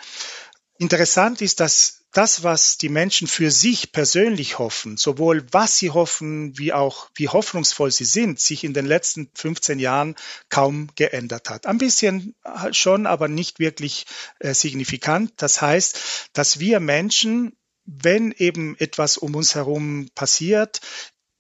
Interessant 0.78 1.42
ist, 1.42 1.60
dass 1.60 1.99
das, 2.12 2.42
was 2.42 2.76
die 2.76 2.88
Menschen 2.88 3.28
für 3.28 3.50
sich 3.50 3.92
persönlich 3.92 4.58
hoffen, 4.58 4.96
sowohl 4.96 5.46
was 5.52 5.78
sie 5.78 5.90
hoffen, 5.90 6.58
wie 6.58 6.72
auch 6.72 7.08
wie 7.14 7.28
hoffnungsvoll 7.28 7.90
sie 7.90 8.04
sind, 8.04 8.40
sich 8.40 8.64
in 8.64 8.74
den 8.74 8.86
letzten 8.86 9.30
15 9.34 9.78
Jahren 9.78 10.16
kaum 10.48 10.88
geändert 10.96 11.50
hat. 11.50 11.66
Ein 11.66 11.78
bisschen 11.78 12.34
schon, 12.72 13.06
aber 13.06 13.28
nicht 13.28 13.58
wirklich 13.60 14.06
äh, 14.40 14.54
signifikant. 14.54 15.32
Das 15.36 15.62
heißt, 15.62 16.30
dass 16.32 16.58
wir 16.58 16.80
Menschen, 16.80 17.56
wenn 17.84 18.32
eben 18.32 18.76
etwas 18.78 19.16
um 19.16 19.34
uns 19.34 19.54
herum 19.54 20.08
passiert, 20.14 20.80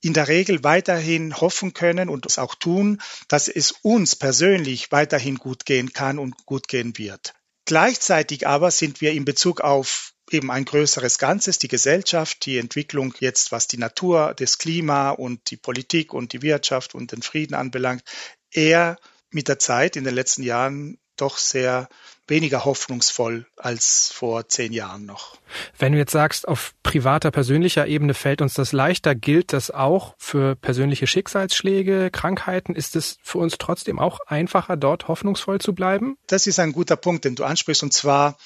in 0.02 0.14
der 0.14 0.28
Regel 0.28 0.64
weiterhin 0.64 1.38
hoffen 1.40 1.74
können 1.74 2.08
und 2.08 2.26
es 2.26 2.38
auch 2.38 2.54
tun, 2.54 3.02
dass 3.28 3.48
es 3.48 3.72
uns 3.82 4.16
persönlich 4.16 4.92
weiterhin 4.92 5.36
gut 5.36 5.66
gehen 5.66 5.92
kann 5.92 6.18
und 6.18 6.46
gut 6.46 6.68
gehen 6.68 6.96
wird. 6.96 7.34
Gleichzeitig 7.66 8.46
aber 8.46 8.70
sind 8.70 9.00
wir 9.00 9.12
in 9.12 9.24
Bezug 9.24 9.60
auf 9.60 10.14
eben 10.32 10.50
ein 10.50 10.64
größeres 10.64 11.18
Ganzes, 11.18 11.58
die 11.58 11.68
Gesellschaft, 11.68 12.44
die 12.46 12.58
Entwicklung 12.58 13.14
jetzt, 13.20 13.52
was 13.52 13.66
die 13.66 13.78
Natur, 13.78 14.34
das 14.36 14.58
Klima 14.58 15.10
und 15.10 15.50
die 15.50 15.56
Politik 15.56 16.12
und 16.14 16.32
die 16.32 16.42
Wirtschaft 16.42 16.94
und 16.94 17.12
den 17.12 17.22
Frieden 17.22 17.54
anbelangt, 17.54 18.02
eher 18.50 18.96
mit 19.30 19.48
der 19.48 19.58
Zeit 19.58 19.96
in 19.96 20.04
den 20.04 20.14
letzten 20.14 20.42
Jahren 20.42 20.98
doch 21.16 21.36
sehr 21.38 21.88
weniger 22.26 22.64
hoffnungsvoll 22.64 23.46
als 23.56 24.10
vor 24.14 24.48
zehn 24.48 24.72
Jahren 24.72 25.04
noch. 25.04 25.36
Wenn 25.76 25.92
du 25.92 25.98
jetzt 25.98 26.12
sagst, 26.12 26.46
auf 26.46 26.72
privater, 26.82 27.30
persönlicher 27.30 27.86
Ebene 27.86 28.14
fällt 28.14 28.40
uns 28.40 28.54
das 28.54 28.72
leichter, 28.72 29.14
gilt 29.14 29.52
das 29.52 29.70
auch 29.70 30.14
für 30.16 30.54
persönliche 30.54 31.06
Schicksalsschläge, 31.06 32.10
Krankheiten? 32.10 32.74
Ist 32.74 32.96
es 32.96 33.18
für 33.22 33.38
uns 33.38 33.58
trotzdem 33.58 33.98
auch 33.98 34.20
einfacher, 34.26 34.76
dort 34.76 35.08
hoffnungsvoll 35.08 35.60
zu 35.60 35.74
bleiben? 35.74 36.16
Das 36.28 36.46
ist 36.46 36.60
ein 36.60 36.72
guter 36.72 36.96
Punkt, 36.96 37.24
den 37.24 37.34
du 37.34 37.44
ansprichst, 37.44 37.82
und 37.82 37.92
zwar 37.92 38.38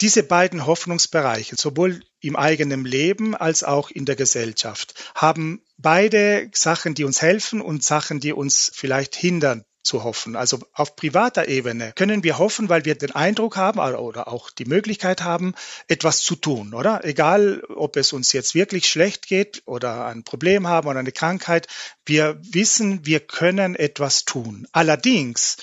diese 0.00 0.22
beiden 0.22 0.66
Hoffnungsbereiche, 0.66 1.56
sowohl 1.56 2.02
im 2.20 2.36
eigenen 2.36 2.84
Leben 2.84 3.34
als 3.34 3.64
auch 3.64 3.90
in 3.90 4.04
der 4.04 4.16
Gesellschaft, 4.16 4.94
haben 5.14 5.62
beide 5.78 6.50
Sachen, 6.52 6.94
die 6.94 7.04
uns 7.04 7.22
helfen 7.22 7.60
und 7.60 7.82
Sachen, 7.82 8.20
die 8.20 8.32
uns 8.32 8.70
vielleicht 8.74 9.14
hindern 9.14 9.64
zu 9.86 10.02
hoffen. 10.02 10.36
Also 10.36 10.58
auf 10.72 10.96
privater 10.96 11.48
Ebene 11.48 11.92
können 11.94 12.24
wir 12.24 12.38
hoffen, 12.38 12.68
weil 12.68 12.84
wir 12.84 12.96
den 12.96 13.12
Eindruck 13.12 13.56
haben 13.56 13.78
oder 13.78 14.28
auch 14.28 14.50
die 14.50 14.64
Möglichkeit 14.64 15.22
haben, 15.22 15.54
etwas 15.86 16.20
zu 16.20 16.34
tun, 16.34 16.74
oder? 16.74 17.04
Egal, 17.04 17.62
ob 17.68 17.96
es 17.96 18.12
uns 18.12 18.32
jetzt 18.32 18.54
wirklich 18.54 18.88
schlecht 18.88 19.28
geht 19.28 19.62
oder 19.64 20.06
ein 20.06 20.24
Problem 20.24 20.66
haben 20.66 20.88
oder 20.88 20.98
eine 20.98 21.12
Krankheit, 21.12 21.68
wir 22.04 22.38
wissen, 22.42 23.06
wir 23.06 23.20
können 23.20 23.76
etwas 23.76 24.24
tun. 24.24 24.66
Allerdings 24.72 25.56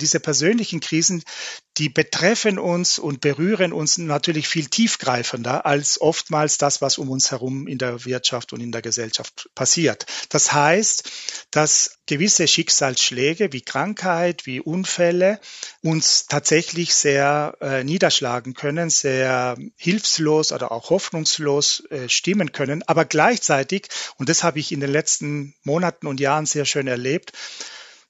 diese 0.00 0.20
persönlichen 0.20 0.80
Krisen, 0.80 1.22
die 1.80 1.88
betreffen 1.88 2.58
uns 2.58 2.98
und 2.98 3.22
berühren 3.22 3.72
uns 3.72 3.96
natürlich 3.96 4.48
viel 4.48 4.66
tiefgreifender 4.66 5.64
als 5.64 5.98
oftmals 5.98 6.58
das, 6.58 6.82
was 6.82 6.98
um 6.98 7.08
uns 7.08 7.30
herum 7.30 7.66
in 7.66 7.78
der 7.78 8.04
Wirtschaft 8.04 8.52
und 8.52 8.60
in 8.60 8.70
der 8.70 8.82
Gesellschaft 8.82 9.48
passiert. 9.54 10.04
Das 10.28 10.52
heißt, 10.52 11.10
dass 11.50 11.96
gewisse 12.04 12.46
Schicksalsschläge 12.46 13.54
wie 13.54 13.62
Krankheit, 13.62 14.44
wie 14.44 14.60
Unfälle 14.60 15.40
uns 15.80 16.26
tatsächlich 16.26 16.94
sehr 16.94 17.56
äh, 17.62 17.82
niederschlagen 17.82 18.52
können, 18.52 18.90
sehr 18.90 19.56
hilflos 19.78 20.52
oder 20.52 20.72
auch 20.72 20.90
hoffnungslos 20.90 21.84
äh, 21.88 22.10
stimmen 22.10 22.52
können. 22.52 22.82
Aber 22.88 23.06
gleichzeitig, 23.06 23.88
und 24.18 24.28
das 24.28 24.44
habe 24.44 24.58
ich 24.58 24.70
in 24.70 24.80
den 24.80 24.92
letzten 24.92 25.54
Monaten 25.62 26.06
und 26.06 26.20
Jahren 26.20 26.44
sehr 26.44 26.66
schön 26.66 26.88
erlebt, 26.88 27.32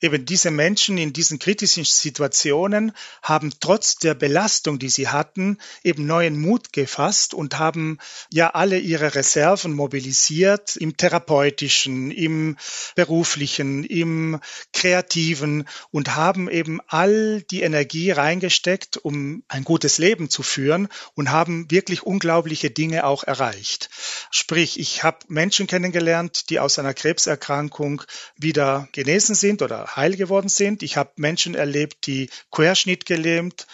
eben 0.00 0.24
diese 0.24 0.50
Menschen 0.50 0.98
in 0.98 1.12
diesen 1.12 1.38
kritischen 1.38 1.84
Situationen 1.84 2.92
haben 3.22 3.52
trotz 3.60 3.96
der 3.96 4.14
Belastung, 4.14 4.78
die 4.78 4.88
sie 4.88 5.08
hatten, 5.08 5.58
eben 5.82 6.06
neuen 6.06 6.40
Mut 6.40 6.72
gefasst 6.72 7.34
und 7.34 7.58
haben 7.58 7.98
ja 8.32 8.50
alle 8.50 8.78
ihre 8.78 9.14
Reserven 9.14 9.72
mobilisiert 9.72 10.76
im 10.76 10.96
therapeutischen, 10.96 12.10
im 12.10 12.56
beruflichen, 12.94 13.84
im 13.84 14.40
kreativen 14.72 15.68
und 15.90 16.16
haben 16.16 16.50
eben 16.50 16.80
all 16.86 17.42
die 17.50 17.62
Energie 17.62 18.10
reingesteckt, 18.10 18.96
um 18.96 19.42
ein 19.48 19.64
gutes 19.64 19.98
Leben 19.98 20.30
zu 20.30 20.42
führen 20.42 20.88
und 21.14 21.30
haben 21.30 21.70
wirklich 21.70 22.02
unglaubliche 22.02 22.70
Dinge 22.70 23.04
auch 23.04 23.24
erreicht. 23.24 23.90
Sprich, 24.30 24.78
ich 24.80 25.02
habe 25.02 25.18
Menschen 25.28 25.66
kennengelernt, 25.66 26.50
die 26.50 26.60
aus 26.60 26.78
einer 26.78 26.94
Krebserkrankung 26.94 28.02
wieder 28.36 28.88
genesen 28.92 29.34
sind 29.34 29.62
oder 29.62 29.89
heil 29.96 30.16
geworden 30.16 30.48
sind. 30.48 30.83
Ich 30.83 30.96
habe 30.96 31.12
Menschen 31.16 31.55
erlebt, 31.55 32.07
die 32.07 32.31
querschnittgelähmt 32.50 33.66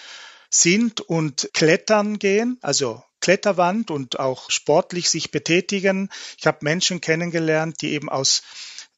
sind 0.51 1.01
und 1.01 1.51
klettern 1.53 2.19
gehen, 2.19 2.59
also 2.63 3.03
Kletterwand 3.21 3.91
und 3.91 4.19
auch 4.21 4.51
sportlich 4.51 5.11
sich 5.11 5.31
betätigen. 5.31 6.11
Ich 6.39 6.47
habe 6.47 6.59
Menschen 6.61 7.01
kennengelernt, 7.01 7.81
die 7.81 7.93
eben 7.93 8.09
aus 8.09 8.43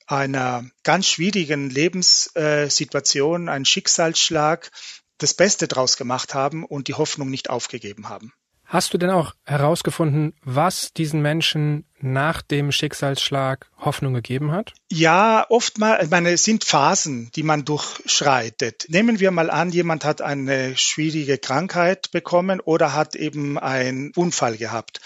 einer 0.07 0.65
ganz 0.85 1.07
schwierigen 1.07 1.71
Lebenssituation, 1.71 3.49
einen 3.49 3.65
Schicksalsschlag, 3.65 4.71
das 5.19 5.35
Beste 5.35 5.69
draus 5.69 5.97
gemacht 5.97 6.35
haben 6.35 6.65
und 6.65 6.89
die 6.89 6.95
Hoffnung 6.95 7.31
nicht 7.31 7.51
aufgegeben 7.51 8.09
haben. 8.09 8.33
Hast 8.71 8.93
du 8.93 8.99
denn 8.99 9.09
auch 9.09 9.33
herausgefunden, 9.47 10.35
was 10.45 10.93
diesen 10.93 11.23
Menschen 11.23 11.87
nach 12.01 12.43
dem 12.43 12.71
Schicksalsschlag 12.71 13.67
Hoffnung 13.79 14.13
gegeben 14.13 14.53
hat? 14.53 14.75
Ja, 14.91 15.47
oftmals, 15.49 16.05
ich 16.05 16.11
meine, 16.11 16.33
es 16.33 16.45
sind 16.45 16.65
Phasen, 16.65 17.31
die 17.35 17.45
man 17.45 17.65
durchschreitet. 17.65 18.85
Nehmen 18.91 19.21
wir 19.21 19.31
mal 19.31 19.49
an, 19.49 19.71
jemand 19.71 20.05
hat 20.05 20.21
eine 20.21 20.77
schwierige 20.77 21.39
Krankheit 21.39 22.11
bekommen 22.11 22.61
oder 22.61 22.93
hat 22.93 23.17
eben 23.17 23.59
einen 23.59 24.13
Unfall 24.15 24.59
gehabt. 24.59 25.01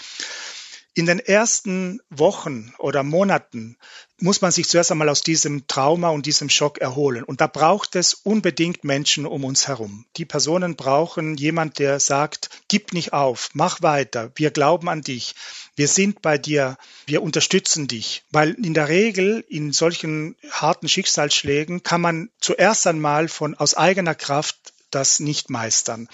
In 0.95 1.07
den 1.07 1.17
ersten 1.17 2.01
Wochen 2.11 2.71
oder 2.77 3.01
Monaten 3.01 3.77
muss 4.19 4.41
man 4.41 4.51
sich 4.51 4.69
zuerst 4.69 4.91
einmal 4.91 5.09
aus 5.09 5.21
diesem 5.21 5.65
Trauma 5.65 6.09
und 6.09 6.27
diesem 6.27 6.51
Schock 6.51 6.77
erholen. 6.77 7.23
Und 7.23 7.41
da 7.41 7.47
braucht 7.47 7.95
es 7.95 8.13
unbedingt 8.13 8.83
Menschen 8.83 9.25
um 9.25 9.43
uns 9.43 9.67
herum. 9.67 10.05
Die 10.17 10.25
Personen 10.25 10.75
brauchen 10.75 11.35
jemand, 11.35 11.79
der 11.79 11.99
sagt, 11.99 12.51
gib 12.67 12.93
nicht 12.93 13.11
auf, 13.11 13.49
mach 13.53 13.81
weiter, 13.81 14.31
wir 14.35 14.51
glauben 14.51 14.87
an 14.87 15.01
dich, 15.01 15.33
wir 15.75 15.87
sind 15.87 16.21
bei 16.21 16.37
dir, 16.37 16.77
wir 17.07 17.23
unterstützen 17.23 17.87
dich. 17.87 18.23
Weil 18.29 18.51
in 18.51 18.75
der 18.75 18.87
Regel 18.87 19.43
in 19.49 19.73
solchen 19.73 20.35
harten 20.51 20.87
Schicksalsschlägen 20.87 21.81
kann 21.81 22.01
man 22.01 22.29
zuerst 22.39 22.85
einmal 22.85 23.29
von 23.29 23.55
aus 23.55 23.75
eigener 23.75 24.13
Kraft 24.13 24.73
das 24.95 25.19
nicht 25.19 25.49
meistern. 25.49 26.07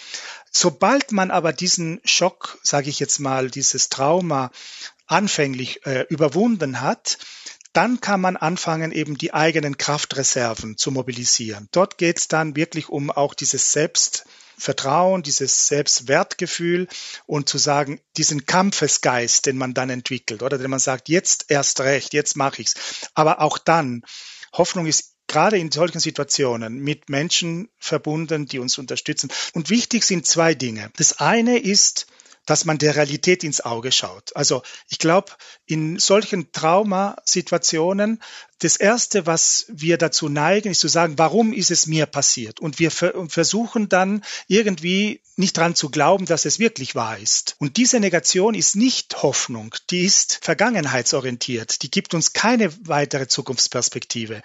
Sobald 0.52 1.12
man 1.12 1.32
aber 1.32 1.54
diesen 1.54 2.00
Schock, 2.04 2.60
sage 2.64 2.90
ich 2.90 3.00
jetzt 3.00 3.20
mal, 3.20 3.50
dieses 3.50 3.90
Trauma 3.90 4.52
anfänglich 5.08 5.86
äh, 5.86 6.06
überwunden 6.10 6.82
hat, 6.82 7.18
dann 7.74 8.02
kann 8.02 8.22
man 8.22 8.36
anfangen, 8.36 8.92
eben 8.92 9.18
die 9.18 9.34
eigenen 9.34 9.78
Kraftreserven 9.78 10.78
zu 10.78 10.92
mobilisieren. 10.92 11.68
Dort 11.72 11.98
geht 11.98 12.18
es 12.18 12.28
dann 12.28 12.56
wirklich 12.56 12.90
um 12.90 13.12
auch 13.12 13.36
dieses 13.36 13.72
Selbstvertrauen, 13.72 15.22
dieses 15.22 15.68
Selbstwertgefühl 15.68 16.88
und 17.28 17.48
zu 17.48 17.60
sagen, 17.60 18.02
diesen 18.18 18.46
Kampfesgeist, 18.46 19.46
den 19.46 19.58
man 19.58 19.74
dann 19.76 19.92
entwickelt, 19.92 20.42
oder 20.42 20.58
den 20.58 20.72
man 20.72 20.80
sagt, 20.80 21.10
jetzt 21.10 21.46
erst 21.50 21.82
recht, 21.82 22.14
jetzt 22.14 22.36
mache 22.36 22.62
ich's. 22.62 22.74
Aber 23.14 23.40
auch 23.42 23.60
dann, 23.60 24.04
Hoffnung 24.54 24.88
ist 24.88 25.14
gerade 25.30 25.58
in 25.58 25.72
solchen 25.72 26.02
Situationen 26.02 26.80
mit 26.80 27.08
Menschen 27.08 27.70
verbunden, 27.80 28.48
die 28.48 28.60
uns 28.60 28.78
unterstützen. 28.78 29.30
Und 29.54 29.70
wichtig 29.70 30.04
sind 30.04 30.26
zwei 30.26 30.54
Dinge. 30.54 30.92
Das 30.98 31.20
eine 31.20 31.58
ist, 31.58 32.08
dass 32.50 32.66
man 32.66 32.80
der 32.80 32.96
Realität 32.96 33.44
ins 33.44 33.62
Auge 33.62 33.92
schaut. 33.92 34.36
Also 34.36 34.64
ich 34.90 34.98
glaube, 34.98 35.34
in 35.68 36.00
solchen 36.00 36.52
Traumasituationen, 36.52 38.20
das 38.58 38.76
Erste, 38.76 39.28
was 39.28 39.68
wir 39.70 40.00
dazu 40.00 40.30
neigen, 40.30 40.72
ist 40.72 40.80
zu 40.80 40.88
sagen, 40.88 41.20
warum 41.20 41.54
ist 41.54 41.70
es 41.70 41.86
mir 41.86 42.08
passiert? 42.08 42.60
Und 42.60 42.80
wir 42.80 42.90
versuchen 42.90 43.88
dann 43.88 44.24
irgendwie 44.48 45.22
nicht 45.36 45.58
dran 45.58 45.76
zu 45.76 45.90
glauben, 45.90 46.26
dass 46.26 46.46
es 46.46 46.58
wirklich 46.58 46.96
wahr 46.96 47.20
ist. 47.20 47.56
Und 47.60 47.78
diese 47.78 48.00
Negation 48.00 48.56
ist 48.56 48.76
nicht 48.76 49.22
Hoffnung, 49.22 49.76
die 49.92 50.02
ist 50.02 50.40
vergangenheitsorientiert, 50.42 51.84
die 51.84 51.92
gibt 51.92 52.16
uns 52.16 52.34
keine 52.34 52.74
weitere 52.88 53.28
Zukunftsperspektive. 53.28 54.42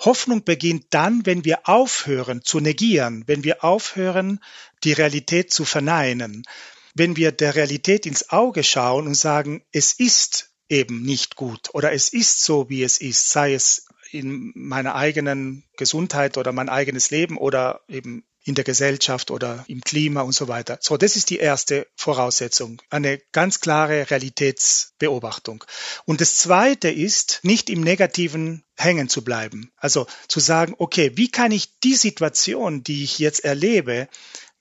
Hoffnung 0.00 0.42
beginnt 0.42 0.86
dann, 0.88 1.26
wenn 1.26 1.44
wir 1.44 1.68
aufhören 1.68 2.42
zu 2.42 2.60
negieren, 2.60 3.24
wenn 3.26 3.44
wir 3.44 3.62
aufhören, 3.62 4.40
die 4.84 4.94
Realität 4.94 5.52
zu 5.52 5.66
verneinen 5.66 6.44
wenn 6.94 7.16
wir 7.16 7.32
der 7.32 7.54
Realität 7.54 8.06
ins 8.06 8.30
Auge 8.30 8.64
schauen 8.64 9.06
und 9.06 9.14
sagen, 9.14 9.64
es 9.72 9.92
ist 9.92 10.50
eben 10.68 11.02
nicht 11.02 11.36
gut 11.36 11.70
oder 11.74 11.92
es 11.92 12.08
ist 12.08 12.42
so, 12.42 12.68
wie 12.68 12.82
es 12.82 12.98
ist, 12.98 13.30
sei 13.30 13.54
es 13.54 13.86
in 14.10 14.52
meiner 14.54 14.94
eigenen 14.94 15.64
Gesundheit 15.76 16.36
oder 16.36 16.52
mein 16.52 16.68
eigenes 16.68 17.10
Leben 17.10 17.38
oder 17.38 17.80
eben 17.88 18.24
in 18.44 18.54
der 18.54 18.64
Gesellschaft 18.64 19.30
oder 19.30 19.64
im 19.68 19.80
Klima 19.82 20.22
und 20.22 20.32
so 20.32 20.48
weiter. 20.48 20.78
So, 20.80 20.96
das 20.96 21.16
ist 21.16 21.30
die 21.30 21.38
erste 21.38 21.86
Voraussetzung, 21.94 22.82
eine 22.90 23.20
ganz 23.30 23.60
klare 23.60 24.10
Realitätsbeobachtung. 24.10 25.64
Und 26.04 26.20
das 26.20 26.36
zweite 26.36 26.90
ist, 26.90 27.40
nicht 27.42 27.70
im 27.70 27.82
Negativen 27.82 28.64
hängen 28.76 29.08
zu 29.08 29.22
bleiben. 29.22 29.70
Also 29.76 30.06
zu 30.26 30.40
sagen, 30.40 30.74
okay, 30.78 31.12
wie 31.14 31.30
kann 31.30 31.52
ich 31.52 31.78
die 31.80 31.94
Situation, 31.94 32.82
die 32.82 33.04
ich 33.04 33.18
jetzt 33.18 33.44
erlebe, 33.44 34.08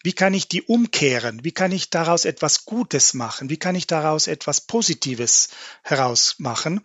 wie 0.03 0.13
kann 0.13 0.33
ich 0.33 0.47
die 0.47 0.63
umkehren? 0.63 1.43
Wie 1.43 1.51
kann 1.51 1.71
ich 1.71 1.89
daraus 1.89 2.25
etwas 2.25 2.65
Gutes 2.65 3.13
machen? 3.13 3.49
Wie 3.49 3.57
kann 3.57 3.75
ich 3.75 3.87
daraus 3.87 4.27
etwas 4.27 4.61
Positives 4.61 5.49
herausmachen? 5.83 6.81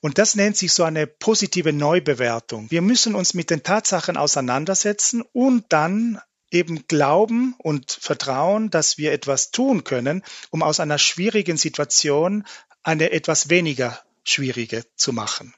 Und 0.00 0.18
das 0.18 0.34
nennt 0.34 0.56
sich 0.56 0.72
so 0.72 0.84
eine 0.84 1.06
positive 1.06 1.72
Neubewertung. 1.72 2.70
Wir 2.70 2.82
müssen 2.82 3.14
uns 3.14 3.34
mit 3.34 3.50
den 3.50 3.62
Tatsachen 3.62 4.16
auseinandersetzen 4.16 5.22
und 5.32 5.64
dann 5.70 6.20
eben 6.50 6.86
glauben 6.86 7.54
und 7.58 7.90
vertrauen, 7.90 8.70
dass 8.70 8.98
wir 8.98 9.12
etwas 9.12 9.50
tun 9.50 9.84
können, 9.84 10.22
um 10.50 10.62
aus 10.62 10.80
einer 10.80 10.98
schwierigen 10.98 11.56
Situation 11.56 12.44
eine 12.82 13.10
etwas 13.10 13.48
weniger 13.48 13.98
schwierige 14.24 14.84
zu 14.96 15.12
machen. 15.12 15.54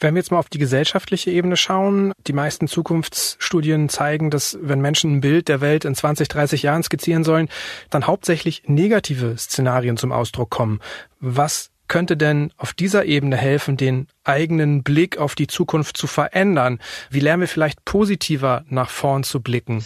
Wenn 0.00 0.14
wir 0.14 0.20
jetzt 0.20 0.30
mal 0.30 0.38
auf 0.38 0.48
die 0.48 0.58
gesellschaftliche 0.58 1.32
Ebene 1.32 1.56
schauen, 1.56 2.12
die 2.26 2.32
meisten 2.32 2.68
Zukunftsstudien 2.68 3.88
zeigen, 3.88 4.30
dass 4.30 4.56
wenn 4.60 4.80
Menschen 4.80 5.16
ein 5.16 5.20
Bild 5.20 5.48
der 5.48 5.60
Welt 5.60 5.84
in 5.84 5.94
20, 5.94 6.28
30 6.28 6.62
Jahren 6.62 6.84
skizzieren 6.84 7.24
sollen, 7.24 7.48
dann 7.90 8.06
hauptsächlich 8.06 8.62
negative 8.66 9.36
Szenarien 9.36 9.96
zum 9.96 10.12
Ausdruck 10.12 10.50
kommen. 10.50 10.80
Was 11.18 11.70
könnte 11.88 12.16
denn 12.16 12.52
auf 12.56 12.74
dieser 12.74 13.06
Ebene 13.06 13.36
helfen, 13.36 13.76
den 13.76 14.06
eigenen 14.22 14.84
Blick 14.84 15.18
auf 15.18 15.34
die 15.34 15.48
Zukunft 15.48 15.96
zu 15.96 16.06
verändern? 16.06 16.78
Wie 17.10 17.20
lernen 17.20 17.40
wir 17.40 17.48
vielleicht 17.48 17.84
positiver 17.84 18.64
nach 18.68 18.90
vorn 18.90 19.24
zu 19.24 19.40
blicken? 19.40 19.82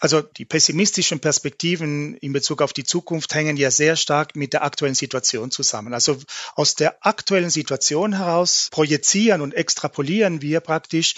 Also 0.00 0.22
die 0.22 0.46
pessimistischen 0.46 1.20
Perspektiven 1.20 2.16
in 2.16 2.32
Bezug 2.32 2.62
auf 2.62 2.72
die 2.72 2.84
Zukunft 2.84 3.34
hängen 3.34 3.58
ja 3.58 3.70
sehr 3.70 3.96
stark 3.96 4.34
mit 4.34 4.54
der 4.54 4.64
aktuellen 4.64 4.94
Situation 4.94 5.50
zusammen. 5.50 5.92
Also 5.92 6.18
aus 6.54 6.74
der 6.74 7.06
aktuellen 7.06 7.50
Situation 7.50 8.16
heraus 8.16 8.68
projizieren 8.70 9.42
und 9.42 9.52
extrapolieren 9.52 10.40
wir 10.40 10.60
praktisch 10.60 11.14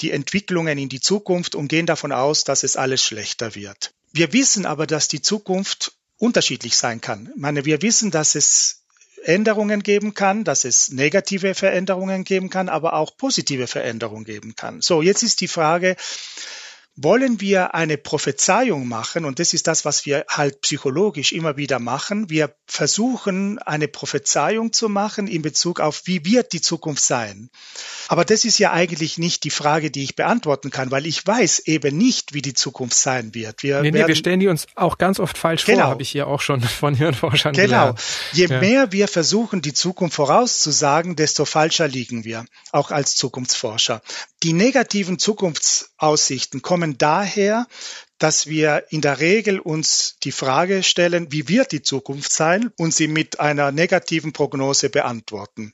die 0.00 0.10
Entwicklungen 0.10 0.78
in 0.78 0.88
die 0.88 1.00
Zukunft 1.00 1.54
und 1.54 1.68
gehen 1.68 1.84
davon 1.84 2.10
aus, 2.10 2.44
dass 2.44 2.62
es 2.62 2.76
alles 2.76 3.04
schlechter 3.04 3.54
wird. 3.54 3.92
Wir 4.12 4.32
wissen 4.32 4.64
aber, 4.64 4.86
dass 4.86 5.08
die 5.08 5.20
Zukunft 5.20 5.92
unterschiedlich 6.16 6.76
sein 6.76 7.02
kann. 7.02 7.30
Ich 7.34 7.40
meine, 7.40 7.66
wir 7.66 7.82
wissen, 7.82 8.10
dass 8.10 8.34
es 8.34 8.82
Änderungen 9.24 9.82
geben 9.82 10.14
kann, 10.14 10.44
dass 10.44 10.64
es 10.64 10.90
negative 10.90 11.54
Veränderungen 11.54 12.24
geben 12.24 12.50
kann, 12.50 12.68
aber 12.68 12.94
auch 12.94 13.16
positive 13.16 13.66
Veränderungen 13.66 14.24
geben 14.24 14.56
kann. 14.56 14.80
So, 14.80 15.02
jetzt 15.02 15.22
ist 15.22 15.40
die 15.40 15.48
Frage, 15.48 15.96
wollen 16.94 17.40
wir 17.40 17.74
eine 17.74 17.96
Prophezeiung 17.96 18.86
machen, 18.86 19.24
und 19.24 19.38
das 19.38 19.54
ist 19.54 19.66
das, 19.66 19.84
was 19.84 20.04
wir 20.04 20.24
halt 20.28 20.60
psychologisch 20.60 21.32
immer 21.32 21.56
wieder 21.56 21.78
machen, 21.78 22.28
wir 22.28 22.54
versuchen 22.66 23.58
eine 23.60 23.88
Prophezeiung 23.88 24.72
zu 24.72 24.88
machen 24.88 25.26
in 25.26 25.40
Bezug 25.40 25.80
auf, 25.80 26.02
wie 26.04 26.24
wird 26.24 26.52
die 26.52 26.60
Zukunft 26.60 27.02
sein. 27.02 27.48
Aber 28.08 28.26
das 28.26 28.44
ist 28.44 28.58
ja 28.58 28.72
eigentlich 28.72 29.16
nicht 29.16 29.44
die 29.44 29.50
Frage, 29.50 29.90
die 29.90 30.02
ich 30.02 30.16
beantworten 30.16 30.70
kann, 30.70 30.90
weil 30.90 31.06
ich 31.06 31.26
weiß 31.26 31.60
eben 31.60 31.96
nicht, 31.96 32.34
wie 32.34 32.42
die 32.42 32.52
Zukunft 32.52 32.94
sein 32.94 33.34
wird. 33.34 33.62
Wir, 33.62 33.80
nee, 33.80 33.90
nee, 33.90 34.06
wir 34.06 34.16
stellen 34.16 34.40
die 34.40 34.48
uns 34.48 34.66
auch 34.74 34.98
ganz 34.98 35.18
oft 35.18 35.38
falsch 35.38 35.64
genau. 35.64 35.82
vor, 35.82 35.90
habe 35.90 36.02
ich 36.02 36.10
hier 36.10 36.26
auch 36.26 36.40
schon 36.40 36.60
von 36.60 36.94
Hirnforschern 36.94 37.54
genau. 37.54 37.66
gelernt. 37.66 38.00
Je 38.32 38.46
ja. 38.46 38.60
mehr 38.60 38.92
wir 38.92 39.08
versuchen, 39.08 39.62
die 39.62 39.72
Zukunft 39.72 40.16
vorauszusagen, 40.16 41.16
desto 41.16 41.46
falscher 41.46 41.88
liegen 41.88 42.24
wir, 42.24 42.44
auch 42.70 42.90
als 42.90 43.14
Zukunftsforscher. 43.14 44.02
Die 44.42 44.52
negativen 44.52 45.18
Zukunftsaussichten 45.18 45.91
kommen 46.02 46.62
kommen 46.62 46.98
daher, 46.98 47.68
dass 48.18 48.48
wir 48.48 48.86
in 48.90 49.02
der 49.02 49.20
Regel 49.20 49.60
uns 49.60 50.16
die 50.24 50.32
Frage 50.32 50.82
stellen, 50.82 51.30
wie 51.30 51.48
wird 51.48 51.70
die 51.70 51.82
Zukunft 51.82 52.32
sein 52.32 52.72
und 52.76 52.92
sie 52.92 53.06
mit 53.06 53.38
einer 53.38 53.70
negativen 53.70 54.32
Prognose 54.32 54.90
beantworten. 54.90 55.72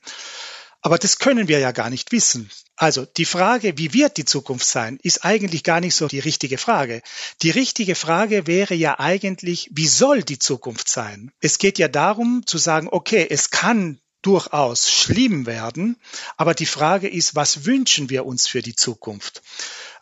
Aber 0.81 0.97
das 0.99 1.17
können 1.17 1.47
wir 1.47 1.59
ja 1.59 1.71
gar 1.71 1.89
nicht 1.89 2.11
wissen. 2.11 2.49
Also 2.75 3.05
die 3.05 3.25
Frage, 3.25 3.77
wie 3.77 3.93
wird 3.93 4.17
die 4.17 4.23
Zukunft 4.23 4.65
sein, 4.65 4.99
ist 5.01 5.25
eigentlich 5.25 5.63
gar 5.63 5.81
nicht 5.81 5.95
so 5.95 6.07
die 6.07 6.19
richtige 6.19 6.57
Frage. 6.57 7.01
Die 7.41 7.49
richtige 7.49 7.95
Frage 7.95 8.45
wäre 8.45 8.75
ja 8.75 8.99
eigentlich, 8.99 9.69
wie 9.73 9.87
soll 9.87 10.21
die 10.21 10.39
Zukunft 10.39 10.87
sein? 10.87 11.31
Es 11.41 11.57
geht 11.57 11.79
ja 11.79 11.87
darum 11.87 12.43
zu 12.45 12.57
sagen, 12.57 12.87
okay, 12.89 13.27
es 13.29 13.49
kann 13.49 13.99
durchaus 14.21 14.91
schlimm 14.91 15.45
werden, 15.45 15.97
aber 16.37 16.53
die 16.53 16.65
Frage 16.65 17.09
ist, 17.09 17.35
was 17.35 17.65
wünschen 17.65 18.09
wir 18.09 18.25
uns 18.25 18.47
für 18.47 18.61
die 18.61 18.75
Zukunft? 18.75 19.41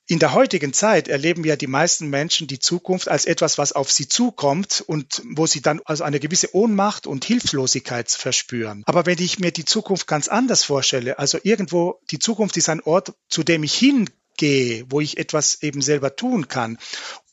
In 0.09 0.19
der 0.19 0.33
heutigen 0.33 0.71
Zeit 0.71 1.09
erleben 1.09 1.43
ja 1.43 1.57
die 1.57 1.67
meisten 1.67 2.09
Menschen 2.09 2.47
die 2.47 2.59
Zukunft 2.59 3.09
als 3.09 3.25
etwas, 3.25 3.57
was 3.57 3.73
auf 3.73 3.91
sie 3.91 4.07
zukommt 4.07 4.81
und 4.87 5.21
wo 5.35 5.47
sie 5.47 5.61
dann 5.61 5.81
also 5.83 6.05
eine 6.05 6.21
gewisse 6.21 6.55
Ohnmacht 6.55 7.07
und 7.07 7.25
Hilflosigkeit 7.25 8.09
verspüren. 8.09 8.83
Aber 8.85 9.05
wenn 9.05 9.19
ich 9.19 9.37
mir 9.39 9.51
die 9.51 9.65
Zukunft 9.65 10.07
ganz 10.07 10.29
anders 10.29 10.63
vorstelle, 10.63 11.19
also 11.19 11.39
irgendwo 11.43 11.99
die 12.09 12.19
Zukunft 12.19 12.55
ist 12.55 12.69
ein 12.69 12.79
Ort, 12.79 13.15
zu 13.27 13.43
dem 13.43 13.63
ich 13.63 13.73
hingehe, 13.73 14.85
wo 14.89 15.01
ich 15.01 15.17
etwas 15.17 15.61
eben 15.61 15.81
selber 15.81 16.15
tun 16.15 16.47
kann, 16.47 16.77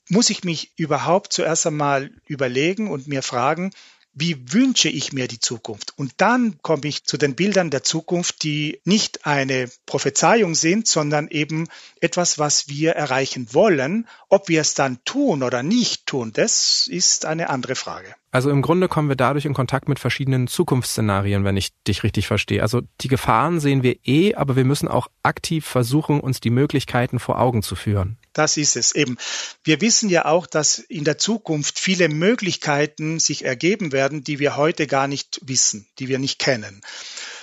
muss 0.08 0.30
ich 0.30 0.42
mich 0.42 0.72
überhaupt 0.76 1.32
zuerst 1.32 1.68
einmal 1.68 2.10
überlegen 2.26 2.90
und 2.90 3.06
mir 3.06 3.22
fragen, 3.22 3.70
wie 4.14 4.53
wünsche 4.53 4.88
ich 4.88 5.12
mir 5.12 5.29
die 5.29 5.40
Zukunft? 5.40 5.92
Und 5.96 6.12
dann 6.18 6.59
komme 6.62 6.87
ich 6.87 7.05
zu 7.05 7.16
den 7.16 7.35
Bildern 7.35 7.70
der 7.70 7.83
Zukunft, 7.83 8.42
die 8.42 8.81
nicht 8.85 9.27
eine 9.27 9.68
Prophezeiung 9.87 10.55
sind, 10.55 10.87
sondern 10.87 11.29
eben 11.29 11.68
etwas, 12.00 12.38
was 12.38 12.68
wir 12.68 12.92
erreichen 12.92 13.53
wollen. 13.53 14.09
Ob 14.29 14.48
wir 14.48 14.61
es 14.61 14.74
dann 14.74 15.03
tun 15.05 15.42
oder 15.42 15.62
nicht 15.62 16.07
tun, 16.07 16.33
das 16.33 16.87
ist 16.87 17.24
eine 17.24 17.50
andere 17.50 17.74
Frage. 17.74 18.14
Also 18.35 18.51
im 18.51 18.62
Grunde 18.62 18.88
kommen 18.88 19.09
wir 19.09 19.14
dadurch 19.14 19.44
in 19.44 19.55
Kontakt 19.55 19.88
mit 19.88 20.01
verschiedenen 20.01 20.49
Zukunftsszenarien, 20.49 21.44
wenn 21.44 21.57
ich 21.57 21.70
dich 21.87 22.03
richtig 22.03 22.27
verstehe. 22.27 22.62
Also 22.62 22.81
die 23.01 23.07
Gefahren 23.07 23.61
sehen 23.61 23.85
wir 23.85 23.97
eh, 24.05 24.35
aber 24.35 24.57
wir 24.57 24.64
müssen 24.64 24.88
auch 24.88 25.07
aktiv 25.23 25.64
versuchen, 25.64 26.18
uns 26.18 26.40
die 26.40 26.51
Möglichkeiten 26.51 27.20
vor 27.20 27.38
Augen 27.38 27.62
zu 27.62 27.77
führen. 27.77 28.18
Das 28.33 28.57
ist 28.57 28.75
es 28.75 28.92
eben. 28.92 29.18
Wir 29.62 29.81
wissen 29.81 30.09
ja 30.09 30.25
auch, 30.25 30.49
dass 30.49 30.81
in 30.81 31.05
der 31.05 31.16
Zukunft 31.16 31.79
viele 31.79 32.09
Möglichkeiten 32.09 33.20
sich 33.20 33.44
ergeben 33.44 33.92
werden, 33.92 34.25
die 34.25 34.40
wir 34.40 34.57
heute 34.57 34.88
gar 34.88 35.07
nicht 35.07 35.40
wissen, 35.44 35.87
die 36.01 36.09
wir 36.09 36.18
nicht 36.18 36.40
kennen. 36.40 36.81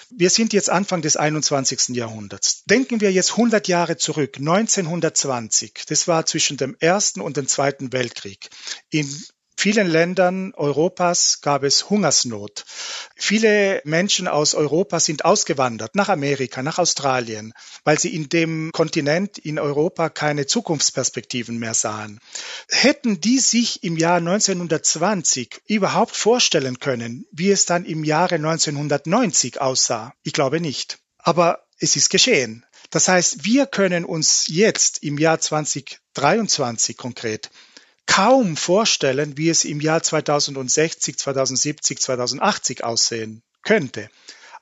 Wir 0.10 0.30
sind 0.30 0.52
jetzt 0.52 0.70
Anfang 0.70 1.02
des 1.02 1.16
21. 1.16 1.96
Jahrhunderts. 1.96 2.66
Denken 2.66 3.00
wir 3.00 3.14
jetzt 3.14 3.32
100 3.32 3.70
Jahre 3.70 3.96
zurück, 3.96 4.40
1920. 4.40 5.86
Das 5.88 6.10
war 6.10 6.26
zwischen 6.26 6.58
dem 6.58 6.76
Ersten 6.82 7.22
und 7.22 7.38
dem 7.38 7.48
Zweiten 7.48 7.94
Weltkrieg. 7.94 8.50
In 8.90 9.08
vielen 9.62 9.88
Ländern 9.88 10.56
Europas 10.56 11.42
gab 11.42 11.62
es 11.62 11.88
Hungersnot. 11.92 12.66
Viele 13.16 13.80
Menschen 13.86 14.28
aus 14.28 14.56
Europa 14.56 15.00
sind 15.00 15.24
ausgewandert 15.24 15.94
nach 15.94 16.10
Amerika, 16.10 16.64
nach 16.64 16.80
Australien, 16.80 17.54
weil 17.84 18.00
sie 18.00 18.16
in 18.16 18.28
dem 18.28 18.72
Kontinent 18.74 19.38
in 19.38 19.60
Europa 19.60 20.10
keine 20.10 20.48
Zukunftsperspektiven 20.48 21.60
mehr 21.60 21.76
sahen. 21.76 22.20
Hätten 22.70 23.22
die 23.22 23.38
sich 23.38 23.84
im 23.84 23.98
Jahr 23.98 24.18
1920 24.18 25.62
überhaupt 25.68 26.16
vorstellen 26.16 26.80
können, 26.80 27.28
wie 27.32 27.52
es 27.52 27.68
dann 27.68 27.86
im 27.86 28.04
Jahre 28.04 28.36
1990 28.36 29.62
aussah? 29.62 30.12
Ich 30.24 30.34
glaube 30.34 30.60
nicht. 30.60 30.98
Aber 31.20 31.68
es 31.78 31.96
ist 31.96 32.10
geschehen. 32.10 32.66
Das 32.90 33.08
heißt, 33.08 33.46
wir 33.46 33.68
können 33.68 34.06
uns 34.06 34.48
jetzt 34.48 35.04
im 35.04 35.20
Jahr 35.20 35.40
2023 35.40 36.98
konkret 36.98 37.52
kaum 38.06 38.58
vorstellen, 38.58 39.38
wie 39.38 39.50
es 39.50 39.66
im 39.66 39.80
Jahr 39.80 40.04
2060, 40.04 41.18
2070, 41.18 42.00
2080 42.00 42.84
aussehen 42.84 43.42
könnte. 43.64 44.10